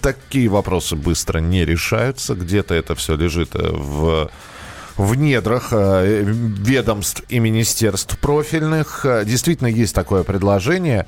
Такие 0.00 0.48
вопросы 0.48 0.96
быстро 0.96 1.38
не 1.38 1.64
решаются. 1.64 2.34
Где-то 2.34 2.74
это 2.74 2.94
все 2.96 3.16
лежит 3.16 3.54
э, 3.54 3.70
в 3.72 4.30
в 4.96 5.14
недрах 5.14 5.68
э, 5.72 6.22
ведомств 6.24 7.22
и 7.28 7.38
министерств 7.38 8.18
профильных. 8.18 9.04
Э, 9.04 9.24
действительно 9.24 9.68
есть 9.68 9.94
такое 9.94 10.22
предложение. 10.22 11.06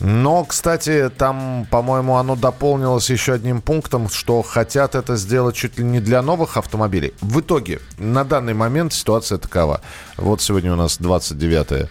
Но, 0.00 0.44
кстати, 0.44 1.10
там, 1.16 1.66
по-моему, 1.70 2.16
оно 2.16 2.34
дополнилось 2.34 3.10
еще 3.10 3.34
одним 3.34 3.60
пунктом, 3.60 4.08
что 4.08 4.42
хотят 4.42 4.94
это 4.94 5.16
сделать 5.16 5.54
чуть 5.54 5.78
ли 5.78 5.84
не 5.84 6.00
для 6.00 6.22
новых 6.22 6.56
автомобилей. 6.56 7.12
В 7.20 7.40
итоге, 7.40 7.80
на 7.98 8.24
данный 8.24 8.54
момент 8.54 8.94
ситуация 8.94 9.36
такова. 9.38 9.82
Вот 10.16 10.40
сегодня 10.40 10.72
у 10.72 10.76
нас 10.76 10.96
29 10.98 11.88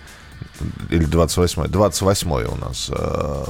или 0.90 1.06
28 1.06 1.68
28 1.68 2.32
у 2.32 2.56
нас. 2.56 2.90
Э, 2.92 3.46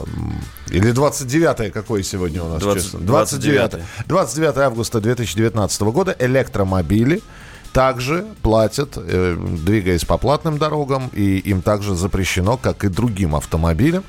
или 0.70 0.92
29 0.92 1.72
какой 1.72 2.04
сегодня 2.04 2.44
у 2.44 2.50
нас? 2.50 2.62
20, 2.62 3.06
29 3.06 3.82
29 4.08 4.58
августа 4.58 5.00
2019 5.00 5.82
года 5.82 6.16
электромобили 6.20 7.22
также 7.72 8.26
платят, 8.42 8.98
э, 8.98 9.38
двигаясь 9.38 10.04
по 10.04 10.18
платным 10.18 10.58
дорогам, 10.58 11.10
и 11.14 11.38
им 11.38 11.62
также 11.62 11.96
запрещено, 11.96 12.58
как 12.58 12.84
и 12.84 12.90
другим 12.90 13.36
автомобилям, 13.36 14.04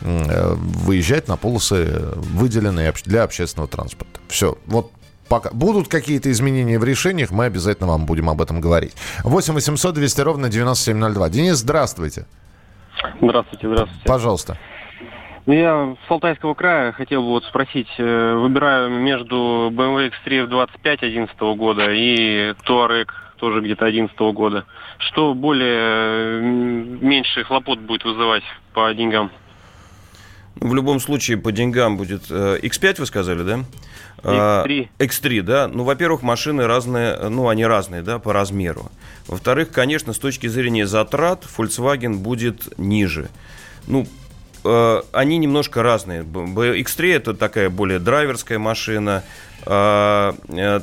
выезжать 0.00 1.28
на 1.28 1.36
полосы, 1.36 2.10
выделенные 2.16 2.92
для 3.04 3.22
общественного 3.22 3.68
транспорта. 3.68 4.20
Все. 4.28 4.58
Вот 4.66 4.90
пока 5.28 5.50
будут 5.50 5.88
какие-то 5.88 6.30
изменения 6.30 6.78
в 6.78 6.84
решениях, 6.84 7.30
мы 7.30 7.46
обязательно 7.46 7.88
вам 7.88 8.06
будем 8.06 8.28
об 8.28 8.40
этом 8.42 8.60
говорить. 8.60 8.94
8 9.22 9.54
800 9.54 9.94
200 9.94 10.20
ровно 10.20 10.48
9702. 10.48 11.28
Денис, 11.30 11.56
здравствуйте. 11.56 12.26
Здравствуйте, 13.20 13.68
здравствуйте. 13.68 14.04
Пожалуйста. 14.06 14.58
Ну, 15.46 15.52
я 15.52 15.96
с 16.08 16.10
Алтайского 16.10 16.54
края 16.54 16.92
хотел 16.92 17.20
бы 17.20 17.28
вот 17.28 17.44
спросить, 17.44 17.88
э, 17.98 18.34
выбираю 18.34 18.88
между 18.90 19.70
BMW 19.70 20.10
X3 20.10 20.46
25 20.46 21.02
11 21.02 21.36
года 21.56 21.92
и 21.92 22.52
Touareg 22.66 23.08
тоже 23.36 23.60
где-то 23.60 23.84
11 23.84 24.32
года. 24.32 24.64
Что 24.98 25.34
более 25.34 26.40
меньше 26.40 27.44
хлопот 27.44 27.80
будет 27.80 28.04
вызывать 28.04 28.44
по 28.72 28.94
деньгам? 28.94 29.30
В 30.56 30.74
любом 30.74 31.00
случае, 31.00 31.36
по 31.36 31.52
деньгам 31.52 31.96
будет... 31.96 32.24
Э, 32.30 32.58
X5 32.62 32.96
вы 33.00 33.06
сказали, 33.06 33.42
да? 33.42 33.64
X3. 34.22 34.88
А, 34.98 35.02
X3, 35.02 35.42
да. 35.42 35.68
Ну, 35.68 35.84
во-первых, 35.84 36.22
машины 36.22 36.66
разные, 36.66 37.16
ну, 37.28 37.48
они 37.48 37.66
разные, 37.66 38.02
да, 38.02 38.18
по 38.18 38.32
размеру. 38.32 38.90
Во-вторых, 39.26 39.70
конечно, 39.70 40.12
с 40.12 40.18
точки 40.18 40.46
зрения 40.46 40.86
затрат, 40.86 41.44
Volkswagen 41.56 42.14
будет 42.14 42.78
ниже. 42.78 43.28
Ну, 43.86 44.06
э, 44.64 45.02
они 45.12 45.38
немножко 45.38 45.82
разные. 45.82 46.22
X3 46.22 47.16
это 47.16 47.34
такая 47.34 47.68
более 47.68 47.98
драйверская 47.98 48.58
машина, 48.58 49.22
а 49.66 50.34
э, 50.48 50.80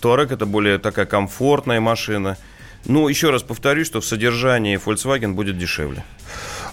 Touareg 0.00 0.32
это 0.32 0.46
более 0.46 0.78
такая 0.78 1.06
комфортная 1.06 1.80
машина. 1.80 2.36
Ну, 2.84 3.08
еще 3.08 3.30
раз 3.30 3.42
повторюсь, 3.42 3.86
что 3.86 4.00
в 4.00 4.04
содержании 4.04 4.78
Volkswagen 4.84 5.34
будет 5.34 5.56
дешевле. 5.56 6.04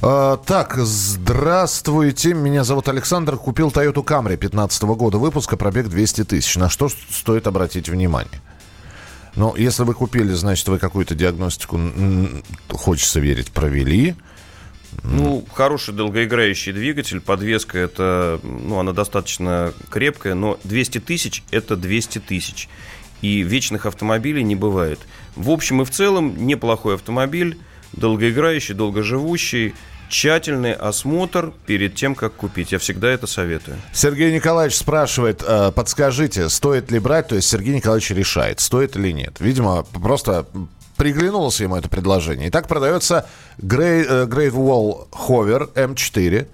А, 0.02 0.38
так, 0.38 0.78
здравствуйте. 0.78 2.34
Меня 2.34 2.64
зовут 2.64 2.88
Александр. 2.88 3.36
Купил 3.36 3.68
Toyota 3.68 4.02
Camry 4.02 4.38
15 4.38 4.84
года 4.84 5.18
выпуска, 5.18 5.58
пробег 5.58 5.90
200 5.90 6.24
тысяч. 6.24 6.56
На 6.56 6.70
что 6.70 6.88
стоит 6.88 7.48
обратить 7.48 7.90
внимание? 7.90 8.40
Ну, 9.36 9.54
если 9.58 9.84
вы 9.84 9.94
купили, 9.94 10.32
значит, 10.32 10.66
вы 10.70 10.80
какую-то 10.80 11.16
диагностику, 11.16 11.78
хочется 12.70 13.20
верить, 13.20 13.52
провели. 13.52 14.16
Ну, 15.04 15.44
хороший 15.54 15.94
долгоиграющий 15.94 16.72
двигатель, 16.72 17.20
подвеска 17.20 17.78
это, 17.78 18.40
ну, 18.42 18.80
она 18.80 18.94
достаточно 18.94 19.74
крепкая, 19.90 20.34
но 20.34 20.58
200 20.64 21.00
тысяч 21.00 21.44
это 21.52 21.76
200 21.76 22.20
тысяч. 22.20 22.70
И 23.22 23.42
вечных 23.42 23.86
автомобилей 23.86 24.44
не 24.44 24.56
бывает. 24.56 25.00
В 25.36 25.50
общем 25.50 25.82
и 25.82 25.86
в 25.86 25.92
целом, 25.92 26.48
неплохой 26.48 26.96
автомобиль, 26.96 27.60
долгоиграющий, 27.92 28.76
долгоживущий, 28.76 29.76
тщательный 30.10 30.74
осмотр 30.74 31.54
перед 31.66 31.96
тем, 31.96 32.16
как 32.16 32.34
купить. 32.34 32.72
Я 32.72 32.80
всегда 32.80 33.10
это 33.10 33.28
советую. 33.28 33.78
Сергей 33.94 34.34
Николаевич 34.34 34.78
спрашивает, 34.78 35.44
э, 35.46 35.72
подскажите, 35.72 36.50
стоит 36.50 36.92
ли 36.92 37.00
брать, 37.00 37.28
то 37.28 37.36
есть 37.36 37.48
Сергей 37.48 37.76
Николаевич 37.76 38.10
решает, 38.12 38.60
стоит 38.60 38.98
или 38.98 39.12
нет. 39.12 39.38
Видимо, 39.40 39.84
просто 39.84 40.46
приглянулось 40.98 41.62
ему 41.62 41.78
это 41.78 41.88
предложение. 41.88 42.50
Итак, 42.50 42.68
продается 42.68 43.28
Great, 43.58 44.06
э, 44.10 44.26
Great 44.26 44.52
Wall 44.52 45.08
Hover 45.12 45.72
M4, 45.74 46.48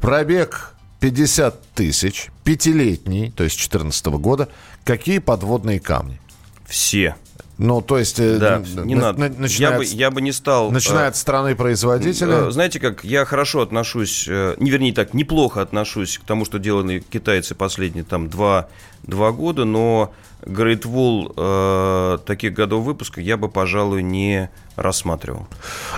пробег 0.00 0.74
50 1.00 1.72
тысяч, 1.74 2.30
пятилетний, 2.44 3.32
то 3.32 3.44
есть 3.44 3.56
2014 3.56 4.18
года. 4.18 4.48
Какие 4.84 5.18
подводные 5.18 5.80
камни? 5.80 6.20
Все. 6.66 7.16
Ну, 7.58 7.82
то 7.82 7.98
есть... 7.98 8.20
Э, 8.20 8.38
да, 8.38 8.62
не 8.84 8.94
на, 8.94 9.12
надо. 9.12 9.34
Начиная 9.36 9.72
я, 9.72 9.78
бы, 9.78 9.84
я 9.84 10.10
бы 10.12 10.20
не 10.20 10.30
стал... 10.30 10.70
Начиная 10.70 11.08
от 11.08 11.16
страны 11.16 11.56
производителя. 11.56 12.46
Э, 12.46 12.50
знаете 12.52 12.78
как, 12.78 13.02
я 13.04 13.24
хорошо 13.24 13.62
отношусь, 13.62 14.26
э, 14.28 14.54
не 14.58 14.70
вернее 14.70 14.92
так, 14.92 15.12
неплохо 15.12 15.60
отношусь 15.60 16.18
к 16.18 16.24
тому, 16.24 16.44
что 16.44 16.58
делали 16.58 17.00
китайцы 17.00 17.56
последние 17.56 18.04
там 18.04 18.28
два, 18.28 18.68
два 19.02 19.32
года, 19.32 19.64
но 19.64 20.14
Great 20.42 20.82
Wall 20.82 21.32
э, 21.36 22.18
таких 22.24 22.54
годов 22.54 22.84
выпуска 22.84 23.20
я 23.20 23.36
бы, 23.36 23.48
пожалуй, 23.48 24.04
не 24.04 24.50
рассматривал. 24.76 25.48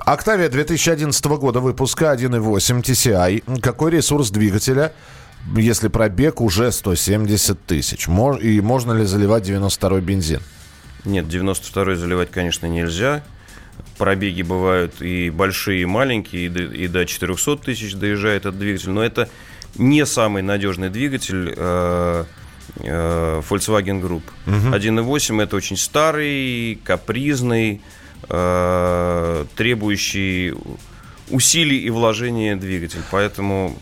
Октавия 0.06 0.48
2011 0.48 1.22
года 1.26 1.60
выпуска 1.60 2.14
1.8 2.14 2.82
TCI. 2.82 3.60
Какой 3.60 3.90
ресурс 3.90 4.30
двигателя? 4.30 4.92
если 5.56 5.88
пробег 5.88 6.42
уже 6.42 6.70
170 6.70 7.64
тысяч. 7.64 8.08
И 8.42 8.60
можно 8.60 8.92
ли 8.92 9.06
заливать 9.06 9.48
92-й 9.48 10.00
бензин? 10.02 10.40
Нет, 11.04 11.26
92-й 11.26 11.96
заливать, 11.96 12.30
конечно, 12.30 12.66
нельзя. 12.66 13.22
Пробеги 13.96 14.42
бывают 14.42 15.00
и 15.00 15.30
большие, 15.30 15.82
и 15.82 15.86
маленькие, 15.86 16.46
и 16.46 16.88
до 16.88 17.06
400 17.06 17.56
тысяч 17.58 17.94
доезжает 17.94 18.42
этот 18.42 18.58
двигатель. 18.58 18.90
Но 18.90 19.02
это 19.02 19.28
не 19.76 20.04
самый 20.06 20.42
надежный 20.42 20.90
двигатель 20.90 21.54
э, 21.56 22.24
э, 22.76 23.42
Volkswagen 23.48 24.00
Group. 24.02 24.22
Угу. 24.46 24.74
1.8 24.74 25.42
это 25.42 25.56
очень 25.56 25.76
старый, 25.76 26.80
капризный, 26.84 27.80
э, 28.28 29.44
требующий 29.56 30.54
усилий 31.30 31.78
и 31.78 31.90
вложения 31.90 32.56
двигатель. 32.56 33.02
Поэтому 33.10 33.76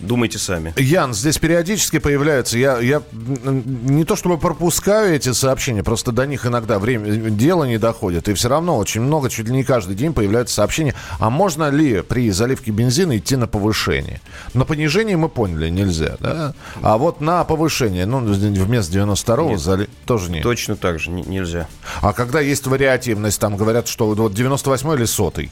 Думайте 0.00 0.38
сами. 0.38 0.74
Ян, 0.76 1.14
здесь 1.14 1.38
периодически 1.38 1.98
появляются, 1.98 2.58
я, 2.58 2.78
я 2.78 3.02
не 3.12 4.04
то 4.04 4.16
чтобы 4.16 4.38
пропускаю 4.38 5.14
эти 5.14 5.32
сообщения, 5.32 5.82
просто 5.82 6.12
до 6.12 6.26
них 6.26 6.46
иногда 6.46 6.78
время, 6.78 7.30
дело 7.30 7.64
не 7.64 7.78
доходит, 7.78 8.28
и 8.28 8.34
все 8.34 8.48
равно 8.48 8.76
очень 8.76 9.00
много, 9.00 9.30
чуть 9.30 9.46
ли 9.46 9.52
не 9.52 9.64
каждый 9.64 9.94
день 9.94 10.12
появляются 10.12 10.56
сообщения, 10.56 10.94
а 11.18 11.30
можно 11.30 11.70
ли 11.70 12.02
при 12.02 12.30
заливке 12.30 12.70
бензина 12.70 13.18
идти 13.18 13.36
на 13.36 13.46
повышение? 13.46 14.20
На 14.52 14.64
понижение 14.64 15.16
мы 15.16 15.28
поняли, 15.28 15.68
нельзя, 15.68 16.16
да? 16.20 16.54
А 16.82 16.98
вот 16.98 17.20
на 17.20 17.44
повышение, 17.44 18.06
ну, 18.06 18.20
вместо 18.20 18.92
92-го 18.96 19.56
зали... 19.56 19.88
тоже 20.06 20.30
нет. 20.30 20.42
Точно 20.42 20.76
так 20.76 20.98
же 20.98 21.10
нельзя. 21.10 21.68
А 22.02 22.12
когда 22.12 22.40
есть 22.40 22.66
вариативность, 22.66 23.40
там 23.40 23.56
говорят, 23.56 23.88
что 23.88 24.12
вот 24.12 24.34
98 24.34 24.94
или 24.94 25.04
сотый? 25.04 25.50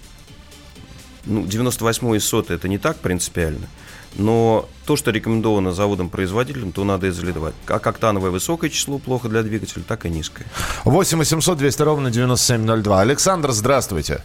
Ну, 1.25 1.47
98 1.47 2.17
и 2.17 2.19
сотый 2.19 2.57
это 2.57 2.69
не 2.69 2.79
так 2.79 2.97
принципиально. 2.99 3.69
Но 4.17 4.67
то, 4.87 4.97
что 4.97 5.11
рекомендовано 5.11 5.73
заводом-производителем, 5.73 6.73
то 6.73 6.85
надо 6.85 7.07
и 7.07 7.11
заливать. 7.11 7.55
А 7.67 7.79
как 7.79 7.99
тановое 7.99 8.31
высокое 8.31 8.71
число 8.71 8.99
плохо 8.99 9.29
для 9.29 9.43
двигателя, 9.43 9.83
так 9.83 10.05
и 10.05 10.11
низкое. 10.11 10.47
8 10.85 11.19
800 11.19 11.59
200 11.59 11.83
ровно 11.83 12.11
9702. 12.11 13.01
Александр, 13.01 13.51
здравствуйте. 13.51 14.23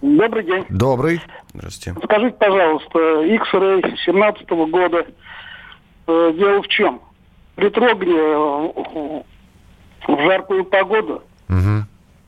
Добрый 0.00 0.44
день. 0.44 0.64
Добрый. 0.68 1.20
Здравствуйте. 1.54 1.98
Скажите, 2.04 2.36
пожалуйста, 2.38 3.22
X-Ray 3.22 3.96
17 4.04 4.50
года. 4.70 5.06
Э, 6.06 6.32
дело 6.36 6.62
в 6.62 6.68
чем? 6.68 7.00
При 7.54 7.68
трогании 7.70 9.24
в 10.06 10.26
жаркую 10.26 10.64
погоду 10.64 11.22
угу. 11.48 11.84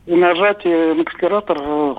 и 0.07 0.15
нажатие 0.15 0.95
на 0.95 1.03
акселератор 1.03 1.59
э, 1.61 1.95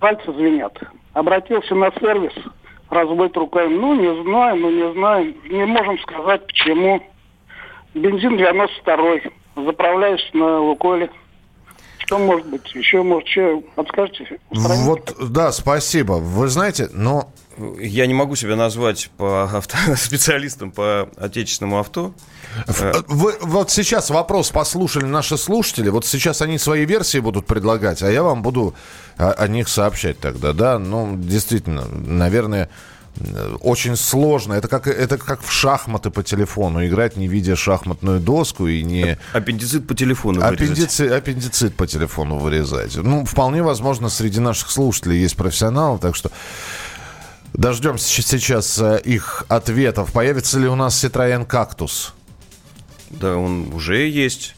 пальцы 0.00 0.32
звенят. 0.32 0.78
Обратился 1.14 1.74
на 1.74 1.90
сервис– 1.92 2.32
разводит 2.90 3.36
руками. 3.36 3.74
Ну, 3.74 3.94
не 3.94 4.22
знаю, 4.22 4.56
ну, 4.56 4.70
не 4.70 4.92
знаю. 4.92 5.34
Не 5.48 5.64
можем 5.64 5.98
сказать, 6.00 6.46
почему. 6.46 7.02
Бензин 7.94 8.36
92-й. 8.36 9.32
Заправляешь 9.56 10.28
на 10.32 10.60
Лукойле. 10.60 11.10
Что 12.06 12.18
может 12.18 12.46
быть? 12.46 12.72
Еще, 12.72 13.02
может, 13.02 13.28
что 13.28 13.60
подскажете? 13.74 14.38
Вот, 14.50 15.16
да, 15.28 15.50
спасибо. 15.50 16.12
Вы 16.14 16.48
знаете, 16.48 16.88
но... 16.92 17.30
Я 17.80 18.06
не 18.06 18.12
могу 18.12 18.36
себя 18.36 18.54
назвать 18.54 19.10
по 19.16 19.44
авто, 19.44 19.76
специалистом 19.96 20.70
по 20.70 21.08
отечественному 21.16 21.80
авто. 21.80 22.12
Э, 22.68 22.92
вы, 23.08 23.34
вот 23.40 23.70
сейчас 23.70 24.10
вопрос 24.10 24.50
послушали 24.50 25.06
наши 25.06 25.38
слушатели. 25.38 25.88
Вот 25.88 26.04
сейчас 26.04 26.42
они 26.42 26.58
свои 26.58 26.84
версии 26.84 27.18
будут 27.18 27.46
предлагать, 27.46 28.02
а 28.02 28.10
я 28.10 28.22
вам 28.22 28.42
буду 28.42 28.74
о, 29.16 29.32
о 29.32 29.48
них 29.48 29.68
сообщать 29.68 30.20
тогда. 30.20 30.52
Да, 30.52 30.78
ну, 30.78 31.16
действительно, 31.16 31.86
наверное, 31.88 32.68
очень 33.60 33.96
сложно. 33.96 34.54
Это 34.54 34.68
как, 34.68 34.86
это 34.86 35.18
как 35.18 35.42
в 35.42 35.50
шахматы 35.50 36.10
по 36.10 36.22
телефону. 36.22 36.84
Играть, 36.86 37.16
не 37.16 37.28
видя 37.28 37.56
шахматную 37.56 38.20
доску 38.20 38.66
и 38.66 38.82
не... 38.82 39.18
Аппендицит 39.32 39.86
по 39.86 39.94
телефону 39.94 40.42
аппендицит, 40.42 41.10
аппендицит 41.12 41.74
по 41.76 41.86
телефону 41.86 42.38
вырезать. 42.38 42.96
Ну, 42.96 43.24
вполне 43.24 43.62
возможно, 43.62 44.08
среди 44.08 44.40
наших 44.40 44.70
слушателей 44.70 45.20
есть 45.20 45.36
профессионалы, 45.36 45.98
так 45.98 46.16
что 46.16 46.30
дождемся 47.54 48.22
сейчас 48.22 48.78
э, 48.78 49.00
их 49.04 49.44
ответов. 49.48 50.12
Появится 50.12 50.58
ли 50.58 50.68
у 50.68 50.74
нас 50.74 51.02
Citroёn 51.02 51.46
Cactus? 51.46 52.10
Да, 53.10 53.36
он 53.36 53.72
уже 53.72 54.08
есть. 54.08 54.55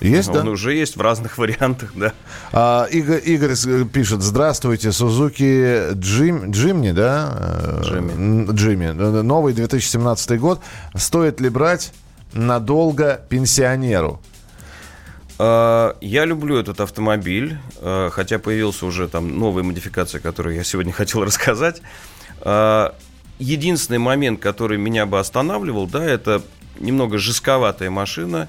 Есть, 0.00 0.28
Он 0.28 0.44
да? 0.44 0.50
уже 0.50 0.74
есть 0.74 0.96
в 0.96 1.00
разных 1.00 1.38
вариантах, 1.38 1.92
да. 1.94 2.12
А, 2.52 2.86
Игорь, 2.90 3.20
Игорь 3.24 3.54
пишет, 3.92 4.22
здравствуйте, 4.22 4.92
Сузуки 4.92 5.92
Джим, 5.94 6.50
Джимни, 6.50 6.92
да? 6.92 7.80
Джимми. 7.82 8.52
Джимми. 8.52 8.90
Новый 9.22 9.54
2017 9.54 10.38
год. 10.38 10.60
Стоит 10.94 11.40
ли 11.40 11.48
брать 11.48 11.92
надолго 12.32 13.20
пенсионеру? 13.28 14.20
А, 15.38 15.96
Я 16.00 16.24
люблю 16.24 16.56
этот 16.56 16.80
автомобиль, 16.80 17.58
а, 17.80 18.10
хотя 18.10 18.38
появился 18.38 18.86
уже 18.86 19.08
там 19.08 19.38
новая 19.38 19.62
модификация, 19.62 20.20
которую 20.20 20.54
я 20.56 20.64
сегодня 20.64 20.92
хотел 20.94 21.24
рассказать. 21.24 21.82
А, 22.40 22.94
Единственный 23.38 23.98
момент, 23.98 24.40
который 24.40 24.78
меня 24.78 25.04
бы 25.04 25.18
останавливал, 25.18 25.86
да, 25.86 26.02
это 26.02 26.42
немного 26.80 27.18
жестковатая 27.18 27.90
машина. 27.90 28.48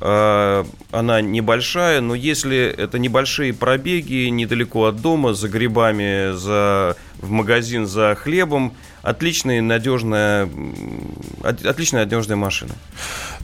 А, 0.00 0.66
Она 0.90 1.20
небольшая, 1.20 2.00
но 2.00 2.14
если 2.14 2.66
это 2.66 2.98
небольшие 2.98 3.52
пробеги 3.54 4.28
недалеко 4.28 4.86
от 4.86 5.00
дома, 5.00 5.34
за 5.34 5.48
грибами, 5.48 6.36
за, 6.36 6.96
в 7.18 7.30
магазин 7.30 7.86
за 7.86 8.14
хлебом, 8.14 8.74
отличная, 9.02 9.62
надежная, 9.62 10.48
отличная, 11.42 12.04
надежная 12.04 12.36
машина. 12.36 12.72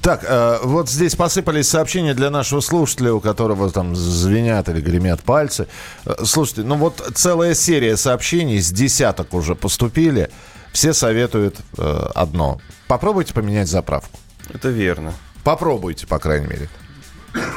Так, 0.02 0.24
э, 0.26 0.58
вот 0.64 0.90
здесь 0.90 1.14
посыпались 1.14 1.68
сообщения 1.68 2.14
для 2.14 2.28
нашего 2.30 2.60
слушателя, 2.60 3.12
у 3.12 3.20
которого 3.20 3.70
там 3.70 3.94
звенят 3.94 4.68
или 4.68 4.80
гремят 4.80 5.22
пальцы. 5.22 5.68
Э, 6.04 6.24
Слушайте, 6.24 6.62
ну 6.64 6.74
вот 6.74 7.00
целая 7.14 7.54
серия 7.54 7.96
сообщений, 7.96 8.60
с 8.60 8.72
десяток 8.72 9.32
уже 9.32 9.54
поступили. 9.54 10.28
Все 10.72 10.92
советуют 10.92 11.56
э, 11.78 12.06
одно. 12.14 12.60
Попробуйте 12.88 13.32
поменять 13.32 13.68
заправку. 13.68 14.18
Это 14.52 14.70
верно. 14.70 15.14
Попробуйте, 15.44 16.06
по 16.06 16.18
крайней 16.18 16.46
мере. 16.46 16.68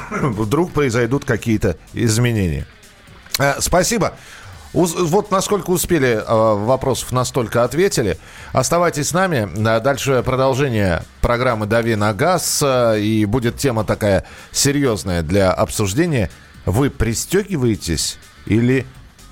Вдруг 0.10 0.72
произойдут 0.72 1.25
какие-то 1.25 1.77
изменения. 1.94 2.65
Э, 3.39 3.56
Спасибо. 3.60 4.13
Вот 4.74 5.32
насколько 5.32 5.70
успели, 5.70 6.18
э, 6.18 6.24
вопросов 6.65 7.12
настолько 7.12 7.63
ответили. 7.63 8.18
Оставайтесь 8.51 9.10
с 9.10 9.13
нами. 9.13 9.50
Э, 9.56 9.80
Дальше 9.80 10.22
продолжение 10.24 11.04
программы 11.22 11.65
«Дави 11.65 11.96
на 11.96 12.13
газ». 12.13 12.63
И 12.98 13.25
будет 13.25 13.58
тема 13.58 13.84
такая 13.84 14.25
серьезная 14.51 15.22
для 15.22 15.51
обсуждения. 15.51 16.30
Вы 16.65 16.89
пристегиваетесь 16.89 18.18
или 18.46 18.86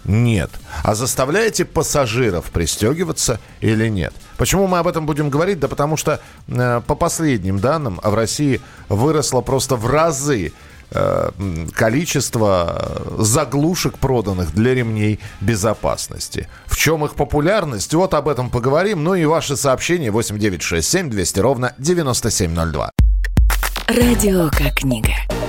нет? 0.05 0.49
А 0.83 0.95
заставляете 0.95 1.65
пассажиров 1.65 2.51
пристегиваться 2.51 3.39
или 3.61 3.87
нет? 3.87 4.13
Почему 4.37 4.67
мы 4.67 4.79
об 4.79 4.87
этом 4.87 5.05
будем 5.05 5.29
говорить? 5.29 5.59
Да 5.59 5.67
потому 5.67 5.97
что 5.97 6.19
э, 6.47 6.81
по 6.85 6.95
последним 6.95 7.59
данным 7.59 7.99
в 8.03 8.13
России 8.13 8.61
выросло 8.89 9.41
просто 9.41 9.75
в 9.75 9.87
разы 9.87 10.53
э, 10.91 11.31
количество 11.73 12.77
э, 12.77 13.15
заглушек 13.23 13.97
проданных 13.97 14.53
для 14.53 14.73
ремней 14.73 15.19
безопасности. 15.41 16.47
В 16.65 16.75
чем 16.75 17.05
их 17.05 17.15
популярность? 17.15 17.93
Вот 17.93 18.13
об 18.13 18.27
этом 18.27 18.49
поговорим. 18.49 19.03
Ну 19.03 19.15
и 19.15 19.25
ваши 19.25 19.55
сообщения 19.55 20.11
8967 20.11 21.09
200 21.09 21.39
ровно 21.39 21.73
9702. 21.77 22.91
Радио 23.87 24.49
как 24.49 24.75
книга. 24.75 25.13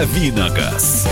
Давиногаз. 0.00 1.06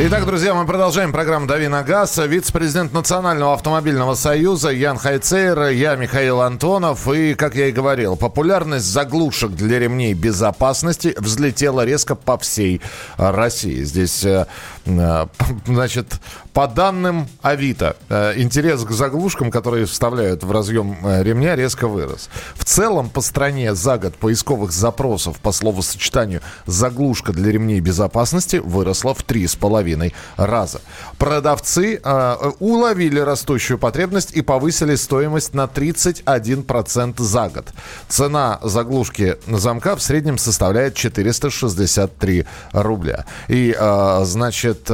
Итак, 0.00 0.26
друзья, 0.26 0.54
мы 0.54 0.64
продолжаем 0.64 1.10
программу 1.10 1.48
«Дави 1.48 1.66
на 1.66 1.82
газ». 1.82 2.16
Вице-президент 2.24 2.92
Национального 2.92 3.54
автомобильного 3.54 4.14
союза 4.14 4.68
Ян 4.68 4.96
Хайцейр, 4.96 5.70
я 5.70 5.96
Михаил 5.96 6.42
Антонов. 6.42 7.12
И, 7.12 7.34
как 7.34 7.56
я 7.56 7.66
и 7.66 7.72
говорил, 7.72 8.14
популярность 8.14 8.86
заглушек 8.86 9.50
для 9.50 9.80
ремней 9.80 10.14
безопасности 10.14 11.16
взлетела 11.18 11.84
резко 11.84 12.14
по 12.14 12.38
всей 12.38 12.80
России. 13.16 13.82
Здесь, 13.82 14.22
э, 14.24 14.46
э, 14.86 15.26
значит, 15.66 16.20
по 16.58 16.66
данным 16.66 17.28
Авито, 17.40 17.94
э, 18.08 18.32
интерес 18.40 18.82
к 18.82 18.90
заглушкам, 18.90 19.52
которые 19.52 19.86
вставляют 19.86 20.42
в 20.42 20.50
разъем 20.50 20.98
э, 21.04 21.22
ремня, 21.22 21.54
резко 21.54 21.86
вырос. 21.86 22.28
В 22.56 22.64
целом 22.64 23.10
по 23.10 23.20
стране 23.20 23.76
за 23.76 23.96
год 23.96 24.16
поисковых 24.16 24.72
запросов 24.72 25.38
по 25.38 25.52
словосочетанию 25.52 26.40
«заглушка 26.66 27.32
для 27.32 27.52
ремней 27.52 27.78
безопасности» 27.78 28.56
выросла 28.56 29.14
в 29.14 29.22
три 29.22 29.46
с 29.46 29.54
половиной 29.54 30.16
раза. 30.36 30.80
Продавцы 31.16 32.00
э, 32.02 32.36
уловили 32.58 33.20
растущую 33.20 33.78
потребность 33.78 34.32
и 34.32 34.42
повысили 34.42 34.96
стоимость 34.96 35.54
на 35.54 35.66
31% 35.66 37.22
за 37.22 37.48
год. 37.50 37.68
Цена 38.08 38.58
заглушки 38.64 39.36
замка 39.46 39.94
в 39.94 40.02
среднем 40.02 40.38
составляет 40.38 40.96
463 40.96 42.46
рубля. 42.72 43.26
И, 43.46 43.76
значит, 44.22 44.90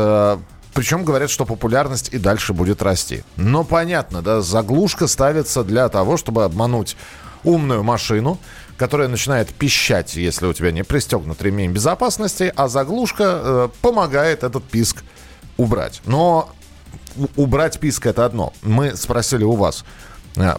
причем 0.75 1.05
говорят, 1.05 1.31
что 1.31 1.47
популярность 1.47 2.11
и 2.13 2.19
дальше 2.19 2.53
будет 2.53 2.83
расти. 2.83 3.23
Но 3.37 3.65
понятно, 3.65 4.23
да, 4.23 4.41
заглушка 4.41 5.07
ставится 5.07 5.63
для 5.63 5.89
того, 5.89 6.17
чтобы 6.17 6.45
обмануть 6.45 6.97
умную 7.45 7.83
машину, 7.85 8.39
которая 8.77 9.09
начинает 9.09 9.55
пищать, 9.55 10.17
если 10.17 10.47
у 10.47 10.53
тебя 10.53 10.73
не 10.73 10.83
пристегнут 10.83 11.41
ремень 11.43 11.71
безопасности, 11.71 12.53
а 12.57 12.69
заглушка 12.69 13.25
э, 13.25 13.69
помогает 13.83 14.43
этот 14.43 14.65
писк 14.65 15.05
убрать. 15.57 16.03
Но 16.07 16.51
убрать 17.37 17.79
писк 17.79 18.07
это 18.07 18.25
одно. 18.25 18.53
Мы 18.63 18.97
спросили 18.97 19.45
у 19.45 19.53
вас, 19.53 19.85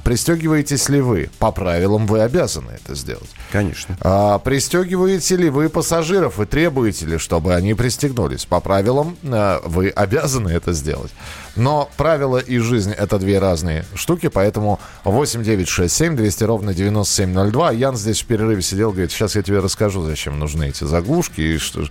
пристегиваетесь 0.03 0.89
ли 0.89 1.01
вы? 1.01 1.29
По 1.39 1.51
правилам 1.51 2.07
вы 2.07 2.21
обязаны 2.21 2.71
это 2.71 2.95
сделать. 2.95 3.29
Конечно. 3.51 3.97
А 4.01 4.39
пристегиваете 4.39 5.35
ли 5.35 5.49
вы 5.49 5.69
пассажиров 5.69 6.39
и 6.39 6.45
требуете 6.45 7.05
ли, 7.05 7.17
чтобы 7.17 7.53
они 7.53 7.73
пристегнулись? 7.73 8.45
По 8.45 8.61
правилам 8.61 9.17
э, 9.23 9.59
вы 9.65 9.89
обязаны 9.89 10.49
это 10.49 10.73
сделать. 10.73 11.11
Но 11.55 11.89
правила 11.97 12.37
и 12.37 12.57
жизнь 12.57 12.91
это 12.91 13.17
две 13.17 13.39
разные 13.39 13.85
штуки, 13.95 14.27
поэтому 14.27 14.79
8967 15.03 16.15
200 16.15 16.43
ровно 16.43 16.73
9702. 16.73 17.71
Ян 17.71 17.95
здесь 17.95 18.21
в 18.21 18.25
перерыве 18.25 18.61
сидел, 18.61 18.91
говорит, 18.91 19.11
сейчас 19.11 19.35
я 19.35 19.41
тебе 19.41 19.59
расскажу, 19.59 20.03
зачем 20.03 20.39
нужны 20.39 20.69
эти 20.69 20.83
заглушки 20.83 21.41
и 21.41 21.57
что. 21.57 21.85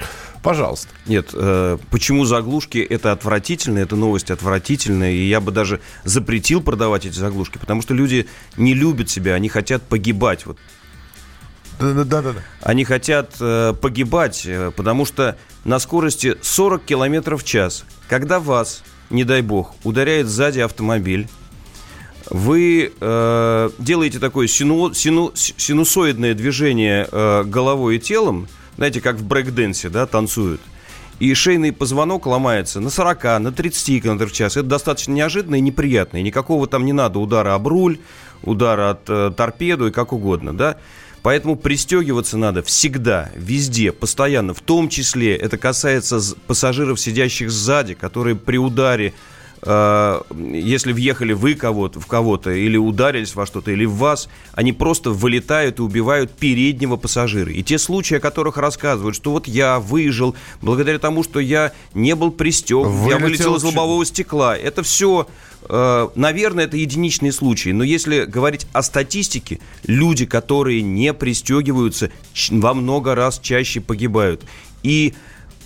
Пожалуйста. 0.45 0.89
Нет, 1.07 1.31
э, 1.33 1.79
почему 1.91 2.27
заглушки 2.27 2.77
это 2.77 3.13
отвратительно, 3.13 3.79
это 3.79 3.97
новость 3.97 4.31
отвратительная, 4.31 5.13
и 5.13 5.27
я 5.27 5.41
бы 5.41 5.53
даже 5.53 5.81
запретил 6.05 6.61
продавать 6.61 7.07
эти 7.07 7.19
заглушки, 7.19 7.57
потому 7.57 7.81
что 7.81 7.95
люди 7.95 8.29
не 8.59 8.75
любят 8.75 9.09
себя, 9.09 9.33
они 9.33 9.49
хотят 9.49 9.83
погибать. 9.85 10.45
Вот 10.45 10.59
Да-да-да. 11.81 12.35
Они 12.61 12.85
хотят 12.85 13.37
э, 13.41 13.73
погибать, 13.81 14.43
э, 14.45 14.71
потому 14.77 15.07
что 15.07 15.39
на 15.65 15.79
скорости 15.79 16.37
40 16.43 16.85
км 16.85 17.37
в 17.37 17.43
час, 17.43 17.87
когда 18.07 18.39
вас, 18.39 18.85
не 19.09 19.25
дай 19.25 19.41
бог, 19.41 19.75
ударяет 19.83 20.27
сзади 20.27 20.61
автомобиль, 20.61 21.27
вы 22.29 22.93
э, 23.01 23.71
делаете 23.79 24.19
такое 24.19 24.47
сину, 24.47 24.93
сину, 24.93 25.33
синусоидное 25.35 26.35
движение 26.35 27.09
э, 27.11 27.45
головой 27.45 27.97
и 27.97 27.99
телом, 27.99 28.47
знаете, 28.77 29.01
как 29.01 29.17
в 29.17 29.25
брейкденсе, 29.25 29.89
да, 29.89 30.07
танцуют. 30.07 30.61
И 31.21 31.33
шейный 31.35 31.73
позвонок 31.73 32.27
ломается 32.27 32.81
на 32.81 32.91
40, 32.91 33.41
на 33.41 33.53
30 33.53 34.03
км 34.03 34.27
в 34.27 34.33
час. 34.33 34.57
Это 34.57 34.67
достаточно 34.67 35.13
неожиданно 35.13 35.57
и 35.57 35.61
неприятно. 35.61 36.17
И 36.19 36.23
никакого 36.23 36.67
там 36.67 36.85
не 36.85 36.93
надо 36.93 37.21
удара 37.21 37.55
об 37.55 37.69
руль, 37.69 37.99
удара 38.43 38.91
от 38.91 39.09
э, 39.09 39.31
торпеду 39.37 39.87
и 39.87 39.93
как 39.93 40.13
угодно, 40.13 40.57
да. 40.57 40.77
Поэтому 41.23 41.57
пристегиваться 41.57 42.37
надо 42.37 42.63
всегда, 42.63 43.31
везде, 43.35 43.93
постоянно. 43.93 44.53
В 44.53 44.61
том 44.61 44.89
числе 44.89 45.35
это 45.37 45.57
касается 45.57 46.21
пассажиров, 46.47 47.01
сидящих 47.01 47.51
сзади, 47.51 47.95
которые 47.95 48.37
при 48.37 48.59
ударе 48.59 49.15
Э, 49.67 50.21
если 50.53 50.93
въехали 50.93 51.33
вы 51.33 51.55
кого-то, 51.55 51.99
в 51.99 52.07
кого-то, 52.07 52.51
или 52.51 52.77
ударились 52.77 53.35
во 53.35 53.47
что-то, 53.47 53.71
или 53.71 53.87
в 53.87 53.95
вас, 53.95 54.29
они 54.53 54.73
просто 54.73 55.11
вылетают 55.11 55.79
и 55.79 55.83
убивают 55.83 56.33
переднего 56.33 56.97
пассажира. 56.97 57.51
И 57.51 57.63
те 57.63 57.79
случаи, 57.79 58.17
о 58.17 58.21
которых 58.21 58.59
рассказывают, 58.59 59.17
что 59.17 59.31
вот 59.31 59.49
я 59.49 59.79
выжил 59.79 60.37
благодаря 60.61 60.99
тому, 60.99 61.23
что 61.23 61.41
я 61.41 61.73
не 61.95 62.15
был 62.15 62.31
пристегнут, 62.31 63.11
я 63.11 63.19
вылетел 63.19 63.57
из 63.57 63.63
лобового 63.63 64.05
стекла, 64.05 64.57
это 64.57 64.83
все 64.83 65.27
э, 65.69 66.09
Наверное, 66.15 66.65
это 66.65 66.77
единичные 66.77 67.33
случаи, 67.33 67.71
но 67.71 67.85
если 67.85 68.25
говорить 68.25 68.67
о 68.73 68.83
статистике, 68.83 69.61
люди, 69.87 70.27
которые 70.27 70.83
не 70.83 71.15
пристегиваются, 71.15 72.11
во 72.51 72.75
много 72.75 73.15
раз 73.15 73.39
чаще 73.39 73.81
погибают. 73.81 74.43
И 74.83 75.15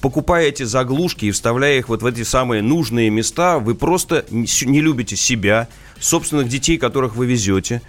покупая 0.00 0.46
эти 0.46 0.62
заглушки 0.62 1.26
и 1.26 1.30
вставляя 1.30 1.78
их 1.78 1.88
вот 1.88 2.02
в 2.02 2.06
эти 2.06 2.22
самые 2.22 2.62
нужные 2.62 3.10
места, 3.10 3.58
вы 3.58 3.74
просто 3.74 4.24
не 4.30 4.80
любите 4.80 5.16
себя, 5.16 5.68
собственных 5.98 6.48
детей, 6.48 6.78
которых 6.78 7.16
вы 7.16 7.26
везете, 7.26 7.82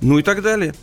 ну 0.00 0.18
и 0.18 0.22
так 0.22 0.42
далее. 0.42 0.74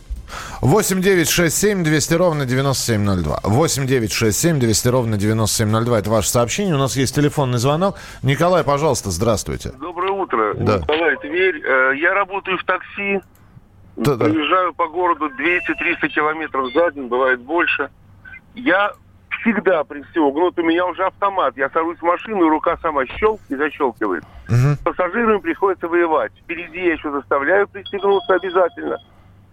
8 0.60 1.00
9 1.02 1.28
6 1.28 1.54
7 1.54 1.84
200 1.84 2.14
ровно 2.14 2.46
9702. 2.46 3.40
8 3.42 3.86
9 3.86 4.12
6 4.12 4.38
7 4.38 4.58
200 4.60 4.88
ровно 4.88 5.16
9702. 5.16 5.98
Это 5.98 6.10
ваше 6.10 6.28
сообщение. 6.28 6.74
У 6.74 6.78
нас 6.78 6.96
есть 6.96 7.14
телефонный 7.14 7.58
звонок. 7.58 7.96
Николай, 8.22 8.64
пожалуйста, 8.64 9.10
здравствуйте. 9.10 9.72
Доброе 9.78 10.12
утро. 10.12 10.54
Да. 10.54 10.78
Николай 10.78 11.16
Тверь. 11.18 11.62
Э, 11.64 11.92
я 11.96 12.14
работаю 12.14 12.58
в 12.58 12.64
такси. 12.64 13.20
Да, 13.96 14.16
Проезжаю 14.16 14.72
по 14.72 14.88
городу 14.88 15.26
200-300 15.26 16.08
километров 16.08 16.72
за 16.72 16.90
день, 16.92 17.08
бывает 17.08 17.40
больше. 17.40 17.90
Я 18.54 18.92
всегда 19.42 19.84
пристегнут. 19.84 20.58
У 20.58 20.62
меня 20.62 20.86
уже 20.86 21.04
автомат. 21.04 21.56
Я 21.56 21.68
сажусь 21.70 21.98
в 21.98 22.02
машину, 22.02 22.46
и 22.46 22.50
рука 22.50 22.76
сама 22.78 23.04
щелк 23.06 23.40
и 23.48 23.54
защелкивает. 23.54 24.24
Угу. 24.48 24.84
Пассажирам 24.84 25.40
приходится 25.40 25.88
воевать. 25.88 26.32
Впереди 26.42 26.78
я 26.78 26.92
еще 26.94 27.10
заставляю 27.10 27.68
пристегнуться 27.68 28.34
обязательно. 28.34 28.98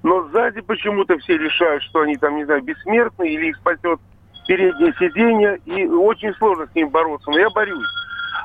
Но 0.02 0.24
сзади 0.30 0.62
почему-то 0.62 1.18
все 1.18 1.38
решают, 1.38 1.84
что 1.84 2.02
они 2.02 2.16
там, 2.16 2.38
не 2.38 2.46
знаю, 2.46 2.64
бессмертны 2.64 3.28
или 3.28 3.48
их 3.48 3.58
спасет 3.58 4.00
переднее 4.48 4.94
сиденье. 4.98 5.60
И 5.66 5.86
очень 5.86 6.34
сложно 6.36 6.68
с 6.68 6.76
ним 6.76 6.90
бороться. 6.90 7.30
Но 7.30 7.38
я 7.38 7.50
борюсь. 7.50 7.88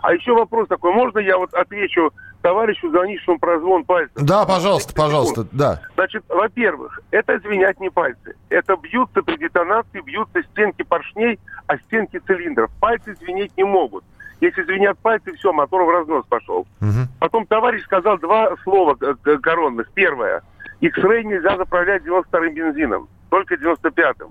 А 0.05 0.13
еще 0.13 0.35
вопрос 0.35 0.69
такой. 0.69 0.93
Можно 0.93 1.19
я 1.21 1.39
вот 1.39 1.55
отвечу 1.55 2.13
товарищу, 2.43 2.91
звонившему 2.91 3.39
про 3.39 3.59
звон 3.59 3.85
пальцев. 3.85 4.23
Да, 4.23 4.45
пожалуйста, 4.45 4.93
пожалуйста, 4.93 5.47
да. 5.51 5.81
Значит, 5.95 6.23
во-первых, 6.29 7.01
это 7.11 7.39
звенят 7.39 7.81
не 7.81 7.89
пальцы. 7.89 8.37
Это 8.51 8.77
бьются 8.77 9.23
при 9.23 9.39
детонации, 9.39 10.03
бьются 10.03 10.43
стенки 10.43 10.83
поршней, 10.83 11.41
а 11.69 11.79
стенки 11.79 12.19
цилиндров. 12.19 12.71
Пальцы 12.81 13.15
звенеть 13.15 13.57
не 13.57 13.65
могут. 13.65 14.05
Если 14.43 14.63
звенят 14.65 14.99
пальцы, 14.99 15.33
все, 15.37 15.55
мотор 15.55 15.85
в 15.85 15.89
разнос 15.89 16.27
пошел. 16.29 16.67
Угу. 16.83 17.09
Потом 17.19 17.47
товарищ 17.47 17.83
сказал 17.85 18.19
два 18.19 18.55
слова 18.63 18.97
коронных. 19.43 19.91
Первое. 19.95 20.43
X-Ray 20.81 21.23
нельзя 21.23 21.57
заправлять 21.57 22.03
92-м 22.03 22.53
бензином, 22.53 23.09
только 23.31 23.55
95-м. 23.55 24.29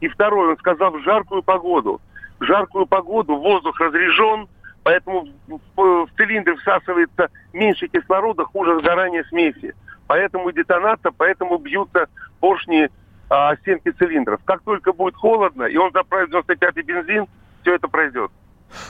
И 0.00 0.06
второе, 0.06 0.50
он 0.50 0.58
сказал 0.58 0.92
в 0.92 1.02
жаркую 1.02 1.42
погоду. 1.42 2.00
В 2.38 2.44
жаркую 2.44 2.86
погоду 2.86 3.34
воздух 3.34 3.80
разрежен, 3.80 4.46
Поэтому 4.88 5.28
в, 5.46 6.06
в 6.06 6.08
цилиндр 6.16 6.56
всасывается 6.56 7.28
меньше 7.52 7.88
кислорода, 7.88 8.46
хуже 8.46 8.78
сгорание 8.78 9.22
смеси. 9.24 9.74
Поэтому 10.06 10.50
детонация, 10.50 11.12
поэтому 11.14 11.58
бьются 11.58 12.06
поршни 12.40 12.88
а, 13.28 13.54
стенки 13.56 13.90
цилиндров. 13.90 14.40
Как 14.46 14.62
только 14.62 14.94
будет 14.94 15.14
холодно, 15.14 15.64
и 15.64 15.76
он 15.76 15.92
заправит 15.92 16.30
95-й 16.30 16.80
бензин, 16.84 17.26
все 17.60 17.74
это 17.74 17.86
пройдет. 17.86 18.30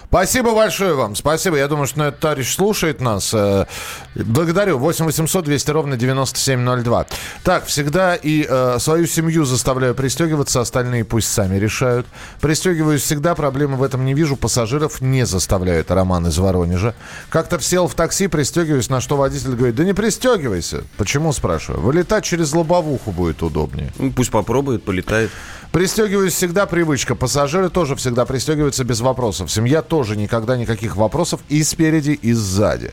Спасибо 0.08 0.54
большое 0.54 0.94
вам. 0.94 1.14
Спасибо. 1.14 1.56
Я 1.56 1.68
думаю, 1.68 1.86
что 1.86 2.02
этот 2.04 2.20
товарищ 2.20 2.54
слушает 2.54 3.00
нас. 3.00 3.32
Э, 3.34 3.66
благодарю. 4.14 4.78
8 4.78 5.04
800 5.04 5.44
200 5.44 5.70
ровно 5.70 5.96
9702. 5.96 7.06
Так, 7.44 7.66
всегда 7.66 8.14
и 8.14 8.46
э, 8.48 8.78
свою 8.80 9.06
семью 9.06 9.44
заставляю 9.44 9.94
пристегиваться, 9.94 10.60
остальные 10.60 11.04
пусть 11.04 11.30
сами 11.30 11.56
решают. 11.56 12.06
Пристегиваюсь 12.40 13.02
всегда, 13.02 13.34
проблемы 13.34 13.76
в 13.76 13.82
этом 13.82 14.04
не 14.04 14.14
вижу. 14.14 14.36
Пассажиров 14.36 15.00
не 15.00 15.26
заставляют. 15.26 15.90
Роман 15.90 16.26
из 16.26 16.38
Воронежа. 16.38 16.94
Как-то 17.28 17.60
сел 17.60 17.86
в 17.86 17.94
такси, 17.94 18.28
пристегиваюсь, 18.28 18.88
на 18.88 19.00
что 19.00 19.16
водитель 19.16 19.54
говорит, 19.54 19.76
да 19.76 19.84
не 19.84 19.92
пристегивайся. 19.92 20.84
Почему, 20.96 21.32
спрашиваю? 21.32 21.82
Вылетать 21.82 22.24
через 22.24 22.52
лобовуху 22.52 23.10
будет 23.10 23.42
удобнее. 23.42 23.92
Ну, 23.98 24.10
пусть 24.10 24.30
попробует, 24.30 24.84
полетает. 24.84 25.30
Пристегиваюсь 25.72 26.32
всегда 26.32 26.64
привычка. 26.64 27.14
Пассажиры 27.14 27.68
тоже 27.68 27.94
всегда 27.94 28.24
пристегиваются 28.24 28.84
без 28.84 29.00
вопросов. 29.00 29.50
Семья 29.52 29.67
тоже 29.82 30.16
никогда 30.16 30.56
никаких 30.56 30.96
вопросов 30.96 31.40
и 31.48 31.62
спереди, 31.62 32.10
и 32.10 32.32
сзади. 32.32 32.92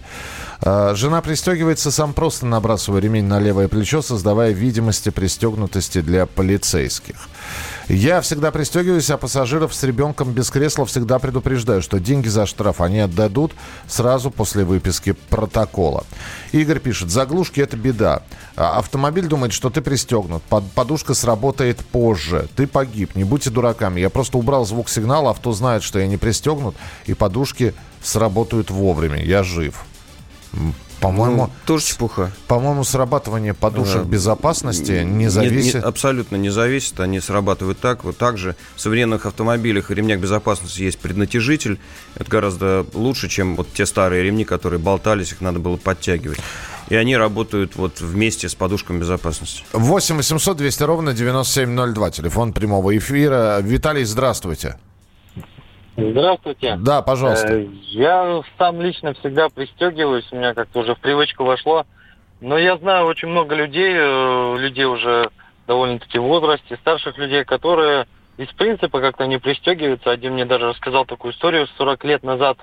А, 0.62 0.94
жена 0.96 1.22
пристегивается, 1.22 1.92
сам 1.92 2.14
просто 2.14 2.46
набрасывая 2.46 3.02
ремень 3.02 3.26
на 3.26 3.40
левое 3.40 3.68
плечо, 3.68 4.02
создавая 4.02 4.52
видимости 4.52 5.10
пристегнутости 5.10 6.02
для 6.02 6.26
полицейских. 6.26 7.30
Я 7.88 8.22
всегда 8.22 8.52
пристегиваюсь, 8.52 9.10
а 9.12 9.18
пассажиров 9.18 9.74
с 9.74 9.84
ребенком 9.84 10.32
без 10.32 10.50
кресла 10.50 10.86
всегда 10.86 11.20
предупреждаю, 11.20 11.84
что 11.84 12.00
деньги 12.00 12.28
за 12.28 12.48
штраф 12.48 12.82
они 12.82 13.00
отдадут 13.00 13.54
сразу 13.88 14.32
после 14.32 14.64
выписки 14.64 15.12
протокола. 15.30 16.04
Игорь 16.52 16.80
пишет, 16.80 17.12
заглушки 17.12 17.60
это 17.60 17.78
беда. 17.78 18.24
А 18.56 18.80
автомобиль 18.80 19.28
думает, 19.28 19.54
что 19.54 19.70
ты 19.70 19.82
пристегнут. 19.82 20.42
Под, 20.44 20.70
подушка 20.72 21.14
сработает 21.14 21.80
позже. 21.86 22.48
Ты 22.56 22.66
погиб. 22.66 23.16
Не 23.16 23.24
будьте 23.24 23.52
дураками. 23.52 24.00
Я 24.00 24.10
просто 24.10 24.38
убрал 24.40 24.66
звук 24.66 24.90
сигнала, 24.90 25.30
авто 25.30 25.52
знает, 25.52 25.84
что 25.84 26.00
я 26.00 26.08
не 26.08 26.18
пристегнут, 26.18 26.76
и 27.06 27.14
подушки 27.14 27.76
сработают 28.02 28.72
вовремя. 28.72 29.24
Я 29.24 29.44
жив. 29.44 29.86
По-моему, 31.02 31.44
ну, 31.44 31.50
тоже 31.66 31.86
чепуха. 31.86 32.32
По-моему, 32.48 32.84
срабатывание 32.84 33.54
подушек 33.54 34.02
а, 34.02 34.04
безопасности 34.04 35.04
не 35.04 35.30
зависит. 35.30 35.76
Не, 35.76 35.80
не, 35.82 35.86
абсолютно 35.86 36.36
не 36.36 36.50
зависит. 36.50 37.00
Они 37.00 37.20
срабатывают 37.20 37.80
так. 37.80 38.04
Вот 38.04 38.18
так 38.18 38.38
же 38.38 38.56
в 38.76 38.82
современных 38.82 39.26
автомобилях 39.26 39.92
и 39.92 39.94
ремнях 39.96 40.20
безопасности 40.20 40.82
есть 40.82 41.00
преднатяжитель. 41.00 41.80
Это 42.16 42.30
гораздо 42.30 42.86
лучше, 42.94 43.30
чем 43.30 43.56
вот 43.56 43.68
те 43.74 43.86
старые 43.86 44.24
ремни, 44.24 44.46
которые 44.46 44.80
болтались, 44.80 45.32
их 45.32 45.42
надо 45.42 45.60
было 45.60 45.78
подтягивать. 45.78 46.40
И 46.90 46.96
они 46.96 47.18
работают 47.18 47.76
вот 47.76 48.00
вместе 48.00 48.48
с 48.48 48.56
подушками 48.56 49.00
безопасности. 49.00 49.64
8 49.74 50.18
800 50.18 50.58
200 50.58 50.84
ровно 50.84 51.14
9702. 51.14 52.12
Телефон 52.12 52.54
прямого 52.54 52.96
эфира. 52.96 53.60
Виталий, 53.62 54.04
здравствуйте. 54.04 54.78
Здравствуйте. 55.98 56.76
Да, 56.78 57.02
пожалуйста. 57.02 57.54
Э, 57.54 57.68
я 57.84 58.42
сам 58.58 58.82
лично 58.82 59.14
всегда 59.14 59.48
пристегиваюсь, 59.48 60.28
у 60.32 60.36
меня 60.36 60.54
как-то 60.54 60.80
уже 60.80 60.94
в 60.96 61.00
привычку 61.00 61.46
вошло. 61.46 61.86
Но 62.42 62.58
я 62.58 62.78
знаю 62.78 63.06
очень 63.06 63.30
много 63.30 63.56
людей, 63.56 63.94
э, 63.96 64.56
людей 64.58 64.86
уже 64.86 65.30
довольно-таки 65.68 66.20
в 66.20 66.24
возрасте, 66.24 66.76
старших 66.78 67.18
людей, 67.18 67.46
которые 67.46 68.08
из 68.36 68.50
принципа 68.50 69.00
как-то 69.00 69.26
не 69.26 69.38
пристегиваются. 69.38 70.12
Один 70.12 70.34
мне 70.34 70.46
даже 70.46 70.68
рассказал 70.68 71.06
такую 71.06 71.34
историю 71.34 71.68
40 71.78 72.04
лет 72.04 72.24
назад, 72.24 72.58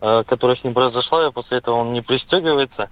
э, 0.00 0.22
которая 0.28 0.56
с 0.56 0.62
ним 0.62 0.72
произошла, 0.72 1.26
и 1.26 1.32
после 1.32 1.58
этого 1.58 1.76
он 1.76 1.92
не 1.92 2.00
пристегивается. 2.00 2.90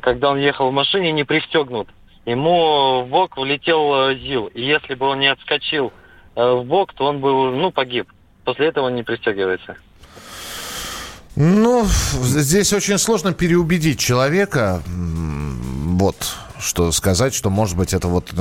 Когда 0.00 0.30
он 0.30 0.38
ехал 0.38 0.70
в 0.70 0.72
машине, 0.72 1.10
не 1.10 1.24
пристегнут. 1.24 1.88
Ему 2.24 3.02
в 3.02 3.08
бок 3.08 3.36
влетел 3.36 4.14
ЗИЛ. 4.14 4.46
И 4.54 4.62
если 4.62 4.94
бы 4.94 5.06
он 5.06 5.18
не 5.18 5.26
отскочил 5.26 5.92
в 6.36 6.62
бок, 6.62 6.94
то 6.94 7.06
он 7.06 7.18
бы 7.18 7.50
ну, 7.50 7.72
погиб 7.72 8.08
после 8.44 8.68
этого 8.68 8.88
не 8.88 9.02
пристегивается. 9.02 9.76
Ну, 11.34 11.86
здесь 11.86 12.72
очень 12.72 12.98
сложно 12.98 13.32
переубедить 13.32 13.98
человека. 13.98 14.82
Вот 14.86 16.16
что 16.62 16.92
сказать, 16.92 17.34
что 17.34 17.50
может 17.50 17.76
быть 17.76 17.92
это 17.92 18.06
вот 18.06 18.32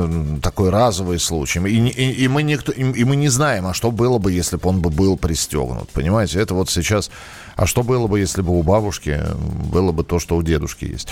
такой 0.42 0.70
разовый 0.70 1.20
случай. 1.20 1.60
И, 1.60 1.90
и, 1.90 2.24
и, 2.24 2.28
мы 2.28 2.44
никто, 2.44 2.72
и, 2.72 2.82
и 2.82 3.04
мы 3.04 3.16
не 3.16 3.30
знаем, 3.30 3.66
а 3.66 3.74
что 3.74 3.92
было 3.92 4.20
бы, 4.20 4.32
если 4.32 4.58
бы 4.58 4.70
он 4.70 4.80
бы 4.80 4.90
был 4.90 5.18
пристегнут. 5.18 5.90
Понимаете, 5.90 6.40
это 6.40 6.54
вот 6.54 6.70
сейчас... 6.70 7.10
А 7.56 7.66
что 7.66 7.84
было 7.84 8.08
бы, 8.08 8.20
если 8.20 8.42
бы 8.42 8.58
у 8.58 8.64
бабушки 8.64 9.20
было 9.72 9.92
бы 9.92 10.04
то, 10.04 10.20
что 10.20 10.36
у 10.36 10.44
дедушки 10.44 10.86
есть? 10.86 11.10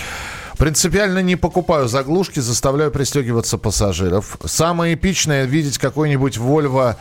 Принципиально 0.56 1.20
не 1.20 1.36
покупаю 1.36 1.88
заглушки, 1.88 2.40
заставляю 2.40 2.90
пристегиваться 2.90 3.58
пассажиров. 3.58 4.38
Самое 4.44 4.94
эпичное 4.94 5.44
видеть 5.44 5.78
какой-нибудь 5.78 6.38
Volvo 6.38 6.96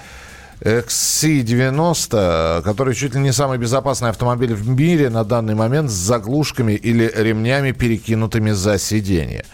XC90, 0.62 2.63
который 2.63 2.93
чуть 2.93 3.15
ли 3.15 3.22
не 3.22 3.32
самый 3.32 3.58
безопасный 3.58 4.10
автомобиль 4.10 4.54
в 4.54 4.67
мире 4.67 5.10
на 5.10 5.24
данный 5.24 5.56
момент 5.56 5.89
с 5.89 5.93
заглушками 5.93 6.74
или 6.74 7.10
ремнями, 7.15 7.72
перекинутыми 7.72 8.52
за 8.52 8.78
сиденье. 8.78 9.45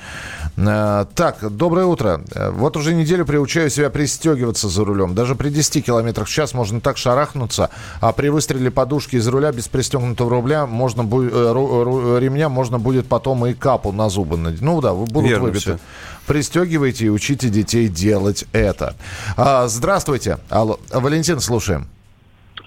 Э, 0.58 1.06
Так, 1.16 1.38
доброе 1.56 1.86
утро. 1.86 2.22
Э, 2.34 2.50
Вот 2.52 2.78
уже 2.78 2.94
неделю 2.94 3.26
приучаю 3.26 3.70
себя 3.70 3.90
пристегиваться 3.90 4.70
за 4.70 4.86
рулем. 4.86 5.14
Даже 5.16 5.36
при 5.36 5.50
10 5.50 5.82
километрах 5.82 6.28
в 6.28 6.32
час 6.32 6.54
можно 6.54 6.80
так 6.80 6.98
шарахнуться, 6.98 7.70
а 8.00 8.12
при 8.14 8.30
выстреле 8.30 8.72
подушки 8.72 9.18
из 9.18 9.28
руля 9.28 9.52
без 9.52 9.68
пристегнутого 9.68 10.30
рубля 10.30 10.66
можно 10.66 11.02
бу- 11.02 11.30
э, 11.32 12.20
ремня 12.20 12.48
можно 12.50 12.80
будет 12.80 13.08
потом 13.08 13.46
и 13.46 13.54
капу 13.54 13.92
на 13.92 14.10
зубы. 14.10 14.38
надеть. 14.38 14.62
Ну 14.62 14.80
да, 14.82 14.94
будут 14.94 15.30
Верно 15.30 15.44
выбиты. 15.46 15.60
всё. 15.62 15.78
Пристегивайте 16.26 17.06
и 17.06 17.10
учите 17.10 17.50
детей 17.50 17.88
делать 17.88 18.46
это. 18.52 18.96
А, 19.38 19.68
здравствуйте. 19.68 20.38
Алло. 20.50 20.80
Валентин, 20.92 21.40
слушаем. 21.40 21.88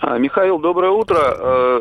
А, 0.00 0.16
Михаил, 0.18 0.58
доброе 0.58 0.90
утро. 0.92 1.18
Э, 1.20 1.80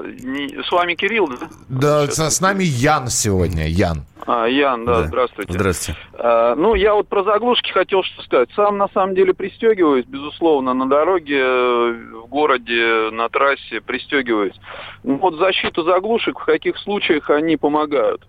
С 0.68 0.72
вами 0.72 0.96
Кирилл, 0.96 1.28
да? 1.28 1.48
Да, 1.70 2.08
с, 2.08 2.18
с 2.18 2.42
нами 2.42 2.64
Ян 2.64 3.08
сегодня. 3.10 3.68
Ян. 3.68 4.06
А, 4.26 4.46
Ян, 4.48 4.86
да, 4.86 5.02
Да. 5.02 5.08
здравствуйте. 5.08 5.54
Здравствуйте. 5.54 6.00
А, 6.14 6.56
Ну, 6.56 6.74
я 6.74 6.96
вот 6.96 7.08
про 7.08 7.24
заглушки 7.24 7.72
хотел 7.72 8.04
что 8.04 8.24
сказать. 8.24 8.50
Сам, 8.56 8.78
на 8.78 8.88
самом 8.90 9.14
деле, 9.16 9.34
пристегиваюсь, 9.34 10.06
безусловно, 10.06 10.74
на 10.74 10.90
дороге, 10.90 11.40
э, 11.40 11.94
в 12.24 12.28
городе, 12.28 13.10
на 13.12 13.30
трассе 13.30 13.82
пристегиваюсь. 13.82 14.56
Ну, 15.04 15.18
вот 15.18 15.36
защиту 15.36 15.84
заглушек, 15.84 16.40
в 16.40 16.46
каких 16.46 16.78
случаях 16.80 17.30
они 17.30 17.56
помогают? 17.56 18.26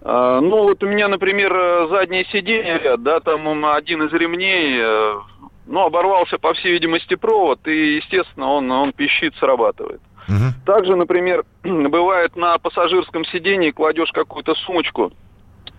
А, 0.00 0.40
Ну, 0.40 0.62
вот 0.62 0.82
у 0.82 0.86
меня, 0.86 1.08
например, 1.08 1.54
э, 1.54 1.88
заднее 1.90 2.24
сиденье, 2.32 2.96
да, 2.98 3.20
там 3.20 3.64
один 3.66 4.04
из 4.04 4.12
ремней, 4.12 4.80
ну, 5.68 5.84
оборвался, 5.84 6.38
по 6.38 6.54
всей 6.54 6.72
видимости, 6.72 7.14
провод, 7.14 7.66
и, 7.68 7.96
естественно, 7.96 8.48
он, 8.48 8.70
он 8.70 8.92
пищит, 8.92 9.34
срабатывает. 9.36 10.00
Мгм. 10.26 10.54
Также, 10.66 10.96
например, 10.96 11.44
бывает 11.62 12.36
на 12.36 12.58
пассажирском 12.58 13.24
сидении 13.26 13.70
кладешь 13.70 14.10
какую-то 14.12 14.54
сумочку, 14.54 15.12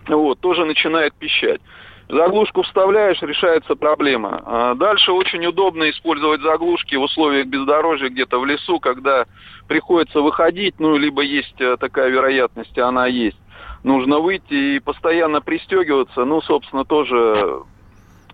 вот, 0.08 0.40
тоже 0.40 0.64
начинает 0.64 1.14
пищать. 1.14 1.60
Заглушку 2.08 2.62
вставляешь, 2.62 3.22
решается 3.22 3.76
проблема. 3.76 4.42
А 4.44 4.74
дальше 4.74 5.12
очень 5.12 5.46
удобно 5.46 5.88
использовать 5.90 6.40
заглушки 6.40 6.96
в 6.96 7.02
условиях 7.02 7.46
бездорожья 7.46 8.08
где-то 8.08 8.40
в 8.40 8.46
лесу, 8.46 8.80
когда 8.80 9.26
приходится 9.68 10.20
выходить, 10.20 10.74
ну, 10.80 10.96
либо 10.96 11.22
есть 11.22 11.60
э, 11.60 11.76
такая 11.78 12.08
вероятность, 12.08 12.76
она 12.78 13.06
есть. 13.06 13.38
Нужно 13.84 14.18
выйти 14.18 14.76
и 14.76 14.80
постоянно 14.80 15.40
пристегиваться, 15.40 16.24
ну, 16.24 16.40
собственно, 16.42 16.84
тоже... 16.84 17.62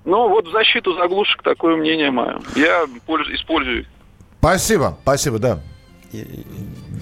Ну, 0.07 0.29
вот 0.29 0.47
в 0.47 0.53
защиту 0.53 0.95
заглушек 0.95 1.42
такое 1.42 1.77
мнение 1.77 2.11
мое. 2.11 2.40
Я 2.55 2.87
польз- 3.07 3.29
использую 3.35 3.81
их. 3.81 3.87
Спасибо, 4.38 4.97
спасибо, 5.03 5.38
да. 5.38 5.61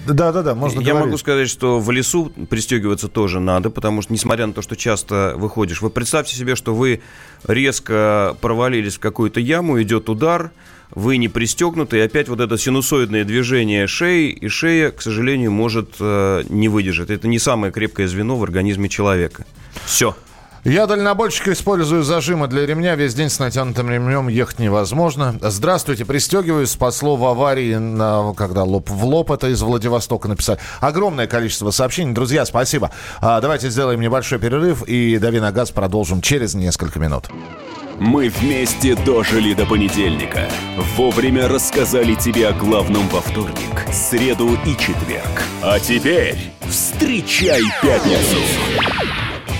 Да, 0.07 0.31
да, 0.31 0.41
да, 0.41 0.55
можно 0.55 0.79
Я 0.81 0.87
говорить. 0.89 1.05
могу 1.05 1.17
сказать, 1.17 1.47
что 1.47 1.79
в 1.79 1.89
лесу 1.91 2.31
пристегиваться 2.49 3.07
тоже 3.07 3.39
надо, 3.39 3.69
потому 3.69 4.01
что, 4.01 4.11
несмотря 4.11 4.47
на 4.47 4.53
то, 4.53 4.61
что 4.63 4.75
часто 4.75 5.35
выходишь, 5.37 5.81
вы 5.81 5.89
представьте 5.91 6.35
себе, 6.35 6.55
что 6.55 6.73
вы 6.73 7.01
резко 7.47 8.35
провалились 8.41 8.95
в 8.95 8.99
какую-то 8.99 9.39
яму, 9.39 9.81
идет 9.81 10.09
удар, 10.09 10.51
вы 10.89 11.17
не 11.17 11.27
пристегнуты, 11.27 11.97
и 11.97 12.01
опять 12.01 12.27
вот 12.29 12.39
это 12.39 12.57
синусоидное 12.57 13.23
движение 13.23 13.87
шеи, 13.87 14.31
и 14.31 14.47
шея, 14.47 14.91
к 14.91 15.01
сожалению, 15.01 15.51
может 15.51 15.95
э, 15.99 16.43
не 16.49 16.67
выдержать. 16.67 17.09
Это 17.11 17.27
не 17.27 17.39
самое 17.39 17.71
крепкое 17.71 18.07
звено 18.07 18.35
в 18.35 18.43
организме 18.43 18.89
человека. 18.89 19.45
Все. 19.85 20.15
Я 20.65 20.87
дальнобойщик 20.87 21.49
использую 21.49 22.01
зажимы 22.01 22.47
для 22.47 22.65
ремня. 22.65 22.95
Весь 22.95 23.13
день 23.13 23.29
с 23.29 23.37
натянутым 23.37 23.87
ремнем 23.87 24.27
ехать 24.27 24.57
невозможно. 24.57 25.35
Здравствуйте, 25.39 26.05
пристегиваюсь. 26.05 26.71
Спасло 26.71 27.15
в 27.15 27.23
аварии, 27.25 27.75
на- 27.75 28.33
когда 28.33 28.63
лоб 28.63 28.89
в 28.89 29.05
лоб. 29.05 29.29
Это 29.29 29.47
из 29.49 29.61
Владивостока 29.61 30.27
написали. 30.27 30.57
Огромное 30.81 31.27
количество 31.27 31.69
сообщений. 31.69 32.13
Друзья, 32.13 32.45
спасибо. 32.45 32.89
А, 33.21 33.39
давайте 33.41 33.69
сделаем 33.69 34.01
небольшой 34.01 34.39
перерыв 34.39 34.81
и 34.87 35.19
«Дави 35.19 35.39
на 35.39 35.51
газ» 35.51 35.69
продолжим 35.69 36.19
через 36.21 36.55
несколько 36.55 36.97
минут. 36.99 37.29
Мы 37.99 38.29
вместе 38.29 38.95
дожили 38.95 39.53
до 39.53 39.67
понедельника. 39.67 40.49
Вовремя 40.97 41.47
рассказали 41.47 42.15
тебе 42.15 42.47
о 42.47 42.53
главном 42.53 43.07
во 43.09 43.21
вторник, 43.21 43.85
среду 43.93 44.57
и 44.65 44.71
четверг. 44.71 45.43
А 45.61 45.79
теперь 45.79 46.37
встречай 46.67 47.61
пятницу. 47.83 48.37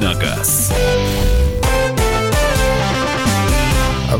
Давиногаз. 0.00 0.72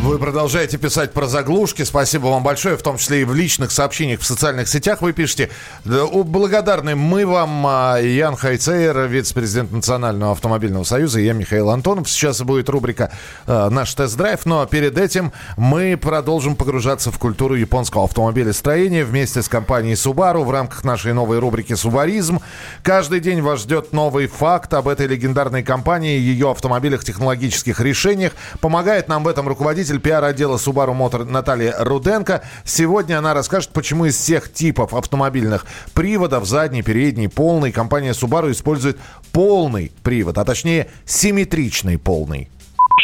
Вы 0.03 0.19
продолжаете 0.19 0.79
писать 0.79 1.13
про 1.13 1.27
заглушки. 1.27 1.83
Спасибо 1.83 2.29
вам 2.29 2.43
большое, 2.43 2.79
в 2.79 2.83
том 2.83 2.97
числе 2.97 3.21
и 3.21 3.25
в 3.25 3.35
личных 3.35 3.71
сообщениях 3.71 4.21
в 4.21 4.25
социальных 4.25 4.67
сетях 4.67 5.03
вы 5.03 5.13
пишете. 5.13 5.51
Благодарны 5.85 6.97
мы 6.97 7.27
вам, 7.27 7.67
а, 7.67 7.99
Ян 7.99 8.35
Хайцейер, 8.35 9.07
вице-президент 9.07 9.73
Национального 9.73 10.33
автомобильного 10.33 10.85
союза, 10.85 11.21
и 11.21 11.27
я 11.27 11.35
Михаил 11.35 11.69
Антонов. 11.69 12.09
Сейчас 12.09 12.41
будет 12.41 12.71
рубрика 12.71 13.13
а, 13.47 13.69
«Наш 13.69 13.95
тест-драйв», 13.95 14.47
но 14.47 14.65
перед 14.65 14.97
этим 14.97 15.33
мы 15.59 15.99
продолжим 16.01 16.57
погружаться 16.57 17.13
в 17.13 17.19
культуру 17.19 17.55
японского 17.55 18.05
автомобилестроения 18.05 19.05
вместе 19.05 19.43
с 19.43 19.51
компанией 19.51 19.95
Subaru 19.97 20.45
в 20.45 20.51
рамках 20.51 20.83
нашей 20.83 21.13
новой 21.13 21.41
рубрики 21.41 21.75
«Субаризм». 21.75 22.41
Каждый 22.83 23.21
день 23.21 23.43
вас 23.43 23.61
ждет 23.61 23.93
новый 23.93 24.29
факт 24.29 24.73
об 24.73 24.89
этой 24.89 25.07
легендарной 25.09 25.63
компании, 25.63 26.19
ее 26.19 26.51
автомобилях, 26.51 27.05
технологических 27.05 27.79
решениях. 27.81 28.33
Помогает 28.61 29.07
нам 29.07 29.25
в 29.25 29.29
этом 29.29 29.47
руководитель 29.47 29.90
пиар-отдела 29.99 30.57
Subaru 30.57 30.95
Motor 30.97 31.25
Наталья 31.25 31.75
Руденко. 31.79 32.43
Сегодня 32.65 33.19
она 33.19 33.35
расскажет, 33.35 33.73
почему 33.73 34.05
из 34.05 34.17
всех 34.17 34.53
типов 34.53 34.95
автомобильных 34.95 35.67
приводов, 35.95 36.45
задний, 36.45 36.83
передний, 36.83 37.29
полный, 37.29 37.73
компания 37.73 38.11
Subaru 38.11 38.51
использует 38.53 38.99
полный 39.33 39.91
привод, 40.05 40.39
а 40.39 40.45
точнее 40.45 40.87
симметричный 41.05 41.99
полный. 41.99 42.49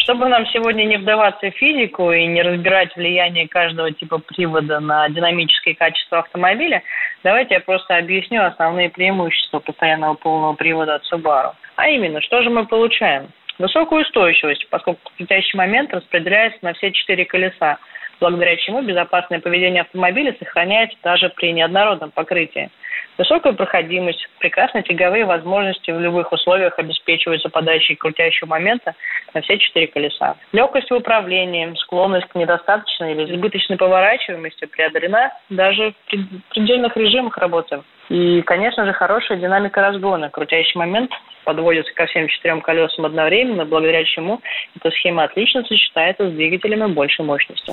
Чтобы 0.05 0.29
нам 0.29 0.47
сегодня 0.47 0.85
не 0.85 0.99
вдаваться 0.99 1.51
в 1.51 1.55
физику 1.57 2.13
и 2.13 2.27
не 2.27 2.41
разбирать 2.41 2.95
влияние 2.95 3.49
каждого 3.49 3.91
типа 3.91 4.19
привода 4.19 4.79
на 4.79 5.09
динамические 5.09 5.75
качества 5.75 6.21
автомобиля, 6.21 6.83
давайте 7.25 7.55
я 7.55 7.61
просто 7.61 7.97
объясню 7.97 8.45
основные 8.45 8.89
преимущества 8.89 9.59
постоянного 9.59 10.15
полного 10.15 10.53
привода 10.53 10.95
от 10.95 11.03
Subaru. 11.13 11.53
А 11.75 11.89
именно, 11.89 12.21
что 12.21 12.43
же 12.43 12.51
мы 12.51 12.67
получаем? 12.67 13.31
Высокую 13.59 14.03
устойчивость, 14.03 14.69
поскольку 14.69 15.01
крутящий 15.17 15.57
момент 15.57 15.93
распределяется 15.95 16.59
на 16.63 16.75
все 16.75 16.93
четыре 16.93 17.25
колеса, 17.25 17.79
благодаря 18.21 18.57
чему 18.57 18.83
безопасное 18.83 19.41
поведение 19.41 19.83
автомобиля 19.83 20.37
сохраняется 20.39 20.97
даже 21.03 21.31
при 21.31 21.53
неоднородном 21.53 22.11
покрытии. 22.11 22.71
Высокая 23.19 23.55
проходимость, 23.55 24.29
прекрасные 24.41 24.83
тяговые 24.83 25.25
возможности 25.25 25.91
в 25.91 25.99
любых 25.99 26.33
условиях 26.33 26.79
обеспечиваются 26.79 27.49
подачей 27.49 27.97
крутящего 27.97 28.49
момента 28.49 28.95
на 29.33 29.41
все 29.41 29.59
четыре 29.59 29.87
колеса. 29.87 30.37
Легкость 30.53 30.91
в 30.91 30.95
управлении, 30.95 31.73
склонность 31.77 32.29
к 32.29 32.35
недостаточной 32.35 33.13
или 33.13 33.35
избыточной 33.35 33.79
поворачиваемости 33.79 34.67
преодолена 34.67 35.33
даже 35.49 35.93
в 35.93 36.11
пред- 36.11 36.45
предельных 36.51 36.95
режимах 36.97 37.39
работы. 37.39 37.83
И, 38.09 38.43
конечно 38.43 38.85
же, 38.87 38.93
хорошая 38.93 39.39
динамика 39.39 39.81
разгона. 39.81 40.31
Крутящий 40.31 40.79
момент 40.79 41.11
подводится 41.47 41.95
ко 41.95 42.07
всем 42.07 42.27
четырем 42.29 42.61
колесам 42.61 43.07
одновременно, 43.07 43.65
благодаря 43.65 44.05
чему 44.05 44.41
эта 44.75 44.91
схема 44.97 45.25
отлично 45.25 45.63
сочетается 45.63 46.29
с 46.29 46.33
двигателями 46.33 46.93
большей 46.93 47.25
мощности. 47.25 47.73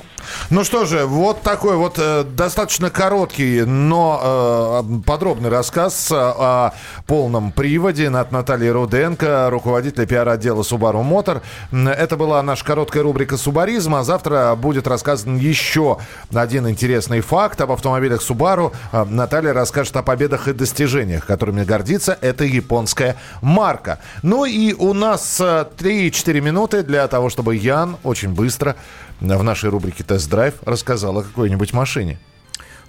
Ну 0.50 0.62
что 0.62 0.84
же, 0.84 1.04
вот 1.06 1.42
такой 1.42 1.76
вот 1.76 1.98
э, 1.98 2.22
достаточно 2.22 2.88
короткий, 2.88 3.62
но 3.66 4.82
э, 4.82 5.04
подробный 5.04 5.50
рассказ 5.50 6.10
э, 6.12 6.14
о 6.14 6.70
полном 7.08 7.50
приводе 7.50 8.08
от 8.08 8.30
Натальи 8.30 8.68
Руденко, 8.68 9.50
руководителя 9.50 10.06
пиар-отдела 10.06 10.62
Subaru 10.62 11.02
Motor. 11.02 11.42
Это 11.72 12.16
была 12.16 12.40
наша 12.42 12.64
короткая 12.64 13.02
рубрика 13.02 13.36
«Субаризм», 13.36 13.96
а 13.96 14.04
завтра 14.04 14.54
будет 14.54 14.86
рассказан 14.86 15.36
еще 15.36 15.98
один 16.32 16.68
интересный 16.68 17.22
факт 17.22 17.60
об 17.60 17.72
автомобилях 17.72 18.20
Subaru. 18.20 18.72
Э, 18.92 19.04
Наталья 19.04 19.52
расскажет 19.52 19.96
о 19.96 20.04
победах 20.24 20.48
и 20.48 20.52
достижениях, 20.52 21.26
которыми 21.26 21.64
гордится 21.64 22.16
эта 22.20 22.44
японская 22.44 23.16
марка. 23.42 23.98
Ну 24.22 24.46
и 24.46 24.72
у 24.72 24.94
нас 24.94 25.40
э, 25.40 25.66
3-4 25.78 26.40
минуты 26.40 26.82
для 26.82 27.06
того, 27.08 27.28
чтобы 27.28 27.56
Ян 27.56 27.96
очень 28.04 28.30
быстро 28.30 28.74
в 29.20 29.42
нашей 29.42 29.70
рубрике 29.70 30.02
«Тест-драйв» 30.02 30.54
рассказал 30.64 31.18
о 31.18 31.22
какой-нибудь 31.22 31.72
машине. 31.74 32.18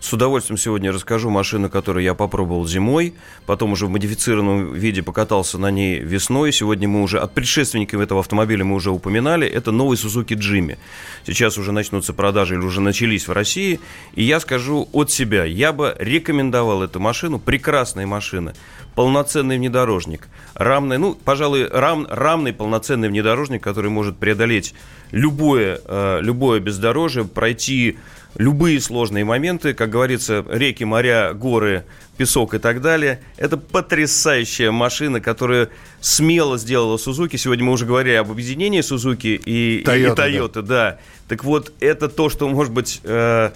С 0.06 0.14
удовольствием 0.14 0.60
сегодня 0.60 0.92
расскажу 0.92 1.32
машину, 1.32 1.68
которую 1.68 2.04
я 2.04 2.14
попробовал 2.14 2.68
зимой, 2.68 3.16
потом 3.48 3.72
уже 3.72 3.88
в 3.88 3.90
модифицированном 3.90 4.72
виде 4.72 5.02
покатался 5.02 5.58
на 5.58 5.72
ней 5.72 5.98
весной. 5.98 6.54
Сегодня 6.54 6.88
мы 6.88 7.02
уже 7.02 7.20
от 7.20 7.34
предшественников 7.34 8.00
этого 8.00 8.20
автомобиля 8.20 8.64
мы 8.64 8.76
уже 8.76 8.92
упоминали. 8.92 9.48
Это 9.48 9.72
новый 9.72 9.98
Suzuki 9.98 10.36
Jimmy. 10.36 10.78
Сейчас 11.26 11.58
уже 11.58 11.72
начнутся 11.72 12.14
продажи 12.14 12.54
или 12.54 12.62
уже 12.62 12.82
начались 12.82 13.28
в 13.28 13.32
России. 13.32 13.80
И 14.14 14.22
я 14.22 14.40
скажу 14.40 14.88
от 14.92 15.10
себя, 15.10 15.44
я 15.44 15.74
бы 15.74 15.96
рекомендовал 15.98 16.84
эту 16.84 17.00
машину. 17.00 17.40
Прекрасная 17.40 18.06
машина 18.06 18.54
полноценный 18.96 19.58
внедорожник. 19.58 20.28
Рамный, 20.54 20.98
ну, 20.98 21.16
пожалуй, 21.16 21.68
рам, 21.68 22.08
рамный 22.10 22.54
полноценный 22.54 23.10
внедорожник, 23.10 23.62
который 23.62 23.92
может 23.92 24.18
преодолеть 24.18 24.74
любое, 25.12 25.82
э, 25.84 26.20
любое 26.22 26.60
бездорожье, 26.62 27.26
пройти 27.26 27.98
любые 28.36 28.82
сложные 28.82 29.26
моменты, 29.26 29.74
как 29.74 29.90
говорится, 29.90 30.46
реки, 30.50 30.84
моря, 30.84 31.34
горы, 31.34 31.86
песок 32.18 32.54
и 32.54 32.60
так 32.60 32.82
далее. 32.82 33.20
Это 33.38 33.58
потрясающая 33.58 34.72
машина, 34.72 35.22
которая 35.22 35.70
смело 36.02 36.58
сделала 36.58 36.98
Сузуки. 36.98 37.38
Сегодня 37.38 37.66
мы 37.66 37.72
уже 37.72 37.86
говорили 37.86 38.16
об 38.16 38.32
объединении 38.32 38.82
Сузуки 38.82 39.40
и 39.44 39.84
Toyota, 39.86 40.62
да. 40.62 40.62
да. 40.62 41.00
Так 41.28 41.44
вот, 41.44 41.74
это 41.80 42.10
то, 42.10 42.30
что, 42.30 42.48
может 42.48 42.74
быть, 42.74 43.02
э, 43.04 43.52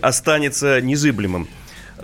останется 0.00 0.80
незыблемым. 0.80 1.48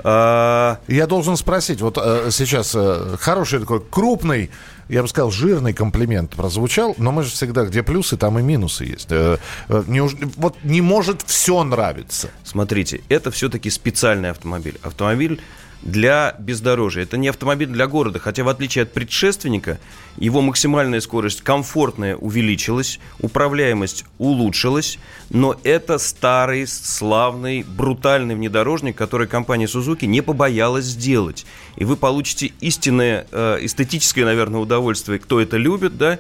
А... 0.05 0.79
Я 0.88 1.07
должен 1.07 1.37
спросить, 1.37 1.81
вот 1.81 1.98
э, 1.98 2.29
сейчас 2.31 2.75
э, 2.75 3.16
хороший 3.20 3.61
такой 3.61 3.81
крупный, 3.81 4.51
я 4.92 5.00
бы 5.00 5.09
сказал, 5.09 5.31
жирный 5.31 5.72
комплимент 5.72 6.33
прозвучал, 6.37 6.94
но 6.98 7.12
мы 7.12 7.22
же 7.22 7.31
всегда, 7.31 7.64
где 7.64 7.83
плюсы, 7.83 8.18
там 8.18 8.38
и 8.38 8.42
минусы 8.42 8.85
есть. 8.85 9.07
Э, 9.11 9.38
э, 9.68 9.85
не, 9.87 10.02
вот 10.02 10.57
не 10.64 10.83
может 10.83 11.22
все 11.22 11.64
нравиться. 11.64 12.31
Смотрите, 12.44 13.00
это 13.09 13.31
все-таки 13.31 13.70
специальный 13.70 14.31
автомобиль. 14.31 14.78
Автомобиль 14.83 15.40
для 15.83 16.35
бездорожья. 16.38 17.03
Это 17.03 17.16
не 17.16 17.29
автомобиль 17.29 17.68
для 17.68 17.87
города, 17.87 18.18
хотя 18.18 18.45
в 18.45 18.49
отличие 18.49 18.83
от 18.83 18.92
предшественника, 18.92 19.79
его 20.16 20.40
максимальная 20.40 21.01
скорость 21.01 21.42
комфортная 21.42 22.16
увеличилась, 22.16 23.01
управляемость 23.21 24.05
улучшилась, 24.18 24.99
но 25.31 25.57
это 25.64 25.99
старый, 25.99 26.66
славный, 26.66 27.64
брутальный 27.64 28.35
внедорожник, 28.35 28.97
который 28.97 29.27
компания 29.27 29.66
Suzuki 29.66 30.07
не 30.07 30.21
побоялась 30.21 30.85
сделать. 30.85 31.47
И 31.77 31.85
вы 31.85 31.97
получите 31.97 32.53
истинное 32.61 33.27
э, 33.33 33.59
эстетическое, 33.62 34.25
наверное, 34.25 34.61
удовольствие, 34.61 35.18
кто 35.18 35.40
это 35.40 35.57
любит, 35.57 35.97
да, 35.97 36.18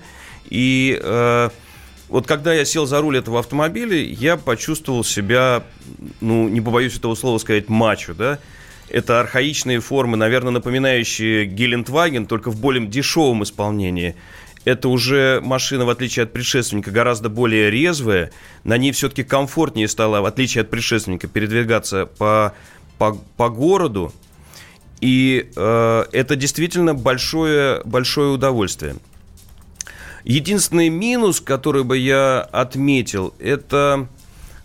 и... 0.50 1.00
Э, 1.02 1.50
вот 2.08 2.26
когда 2.26 2.52
я 2.52 2.66
сел 2.66 2.84
за 2.84 3.00
руль 3.00 3.16
этого 3.16 3.38
автомобиля, 3.38 3.96
я 3.96 4.36
почувствовал 4.36 5.02
себя, 5.02 5.64
ну, 6.20 6.46
не 6.46 6.60
побоюсь 6.60 6.94
этого 6.94 7.14
слова 7.14 7.38
сказать, 7.38 7.70
мачо, 7.70 8.12
да, 8.12 8.38
это 8.92 9.20
архаичные 9.20 9.80
формы, 9.80 10.18
наверное, 10.18 10.52
напоминающие 10.52 11.46
Гелендваген, 11.46 12.26
только 12.26 12.50
в 12.50 12.60
более 12.60 12.86
дешевом 12.86 13.42
исполнении. 13.42 14.14
Это 14.64 14.90
уже 14.90 15.40
машина, 15.42 15.86
в 15.86 15.88
отличие 15.88 16.24
от 16.24 16.32
предшественника, 16.32 16.90
гораздо 16.90 17.30
более 17.30 17.70
резвая. 17.70 18.30
На 18.64 18.76
ней 18.76 18.92
все-таки 18.92 19.24
комфортнее 19.24 19.88
стало, 19.88 20.20
в 20.20 20.26
отличие 20.26 20.60
от 20.60 20.70
предшественника, 20.70 21.26
передвигаться 21.26 22.06
по, 22.06 22.54
по, 22.98 23.18
по 23.36 23.48
городу. 23.48 24.12
И 25.00 25.50
э, 25.56 26.04
это 26.12 26.36
действительно 26.36 26.94
большое, 26.94 27.80
большое 27.84 28.30
удовольствие. 28.30 28.96
Единственный 30.22 30.90
минус, 30.90 31.40
который 31.40 31.82
бы 31.82 31.96
я 31.96 32.42
отметил, 32.42 33.34
это 33.40 34.06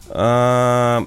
э, 0.09 1.05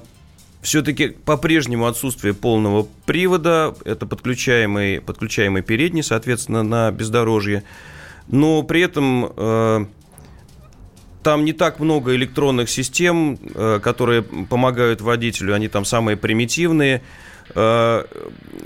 все-таки 0.62 1.08
по-прежнему 1.08 1.86
отсутствие 1.86 2.34
полного 2.34 2.86
привода, 3.06 3.74
это 3.84 4.06
подключаемый, 4.06 5.00
подключаемый 5.00 5.62
передний, 5.62 6.02
соответственно, 6.02 6.62
на 6.62 6.90
бездорожье, 6.90 7.62
но 8.28 8.62
при 8.62 8.82
этом 8.82 9.32
э, 9.36 9.86
там 11.22 11.44
не 11.44 11.52
так 11.52 11.80
много 11.80 12.14
электронных 12.14 12.68
систем, 12.68 13.38
э, 13.54 13.80
которые 13.82 14.22
помогают 14.22 15.00
водителю, 15.00 15.54
они 15.54 15.68
там 15.68 15.84
самые 15.84 16.16
примитивные. 16.16 17.02
Э, 17.54 18.04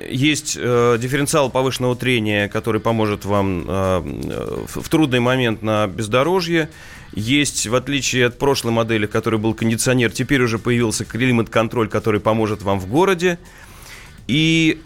есть 0.08 0.56
э, 0.60 0.98
дифференциал 1.00 1.50
повышенного 1.50 1.96
трения, 1.96 2.48
который 2.48 2.80
поможет 2.80 3.24
вам 3.24 3.64
э, 3.66 4.64
в, 4.66 4.88
трудный 4.88 5.20
момент 5.20 5.62
на 5.62 5.86
бездорожье. 5.86 6.68
Есть, 7.12 7.66
в 7.66 7.74
отличие 7.74 8.26
от 8.26 8.38
прошлой 8.38 8.72
модели, 8.72 9.06
в 9.06 9.10
которой 9.10 9.36
был 9.36 9.54
кондиционер, 9.54 10.10
теперь 10.10 10.42
уже 10.42 10.58
появился 10.58 11.04
климат-контроль, 11.04 11.88
который 11.88 12.20
поможет 12.20 12.62
вам 12.62 12.80
в 12.80 12.86
городе. 12.86 13.38
И 14.26 14.82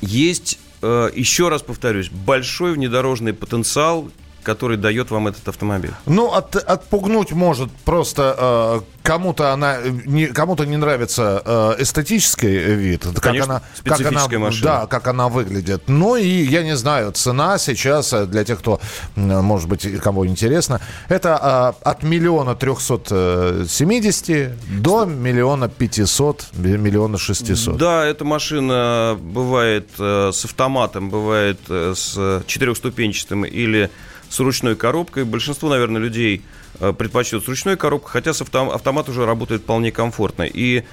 есть, 0.00 0.58
еще 0.82 1.48
раз 1.48 1.62
повторюсь, 1.62 2.08
большой 2.08 2.72
внедорожный 2.72 3.34
потенциал, 3.34 4.10
который 4.48 4.78
дает 4.78 5.10
вам 5.10 5.28
этот 5.28 5.46
автомобиль? 5.48 5.92
Ну, 6.06 6.32
от, 6.32 6.56
отпугнуть 6.56 7.32
может 7.32 7.70
просто 7.84 8.34
э, 8.38 8.80
кому-то 9.02 9.52
она 9.52 9.76
не, 10.06 10.26
кому-то 10.26 10.64
не 10.64 10.78
нравится 10.78 11.42
э, 11.44 11.82
эстетический 11.82 12.74
вид, 12.74 13.06
Конечно, 13.20 13.60
как 13.84 14.00
она, 14.06 14.22
как 14.24 14.30
она, 14.32 14.38
машина. 14.38 14.64
да, 14.64 14.86
как 14.86 15.06
она 15.06 15.28
выглядит. 15.28 15.82
Ну 15.86 16.16
и 16.16 16.26
я 16.26 16.62
не 16.62 16.76
знаю, 16.76 17.12
цена 17.12 17.58
сейчас 17.58 18.12
э, 18.14 18.24
для 18.24 18.44
тех, 18.44 18.58
кто, 18.60 18.80
может 19.16 19.68
быть, 19.68 20.00
кому 20.00 20.24
интересно, 20.26 20.80
это 21.10 21.74
э, 21.82 21.88
от 21.88 22.02
миллиона 22.02 22.54
трехсот 22.54 23.08
семидесяти 23.08 24.52
до 24.68 25.04
миллиона 25.04 25.68
пятисот, 25.68 26.46
миллиона 26.54 27.18
шестисот. 27.18 27.76
Да, 27.76 28.06
эта 28.06 28.24
машина 28.24 29.18
бывает 29.20 29.88
э, 29.98 30.30
с 30.32 30.44
автоматом, 30.44 31.10
бывает 31.10 31.58
э, 31.68 31.92
с 31.94 32.42
четырехступенчатым 32.46 33.44
или 33.44 33.90
с 34.28 34.38
ручной 34.40 34.76
коробкой. 34.76 35.24
Большинство, 35.24 35.68
наверное, 35.68 36.00
людей 36.00 36.42
э, 36.80 36.92
предпочтет 36.92 37.44
с 37.44 37.48
ручной 37.48 37.76
коробкой, 37.76 38.10
хотя 38.12 38.32
с 38.32 38.42
автом, 38.42 38.70
автомат 38.70 39.08
уже 39.08 39.26
работает 39.26 39.62
вполне 39.62 39.92
комфортно. 39.92 40.42
И 40.42 40.84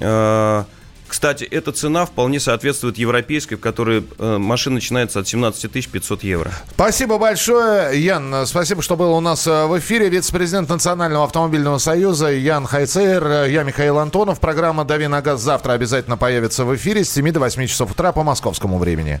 э, 0.00 0.64
кстати, 1.06 1.44
эта 1.44 1.70
цена 1.70 2.06
вполне 2.06 2.40
соответствует 2.40 2.98
европейской, 2.98 3.54
в 3.54 3.60
которой 3.60 4.04
э, 4.18 4.38
машина 4.38 4.74
начинается 4.74 5.20
от 5.20 5.28
17 5.28 5.88
500 5.88 6.24
евро. 6.24 6.50
Спасибо 6.72 7.18
большое, 7.18 8.02
Ян. 8.02 8.46
Спасибо, 8.46 8.82
что 8.82 8.96
был 8.96 9.12
у 9.12 9.20
нас 9.20 9.46
э, 9.46 9.66
в 9.66 9.78
эфире. 9.78 10.08
Вице-президент 10.08 10.68
Национального 10.68 11.24
автомобильного 11.24 11.78
союза 11.78 12.32
Ян 12.32 12.66
Хайцер. 12.66 13.44
Я 13.44 13.62
Михаил 13.62 13.98
Антонов. 13.98 14.40
Программа 14.40 14.84
«Дави 14.84 15.06
на 15.06 15.22
газ» 15.22 15.40
завтра 15.40 15.72
обязательно 15.74 16.16
появится 16.16 16.64
в 16.64 16.74
эфире 16.74 17.04
с 17.04 17.12
7 17.12 17.30
до 17.30 17.40
8 17.40 17.66
часов 17.66 17.92
утра 17.92 18.10
по 18.12 18.22
московскому 18.22 18.78
времени. 18.78 19.20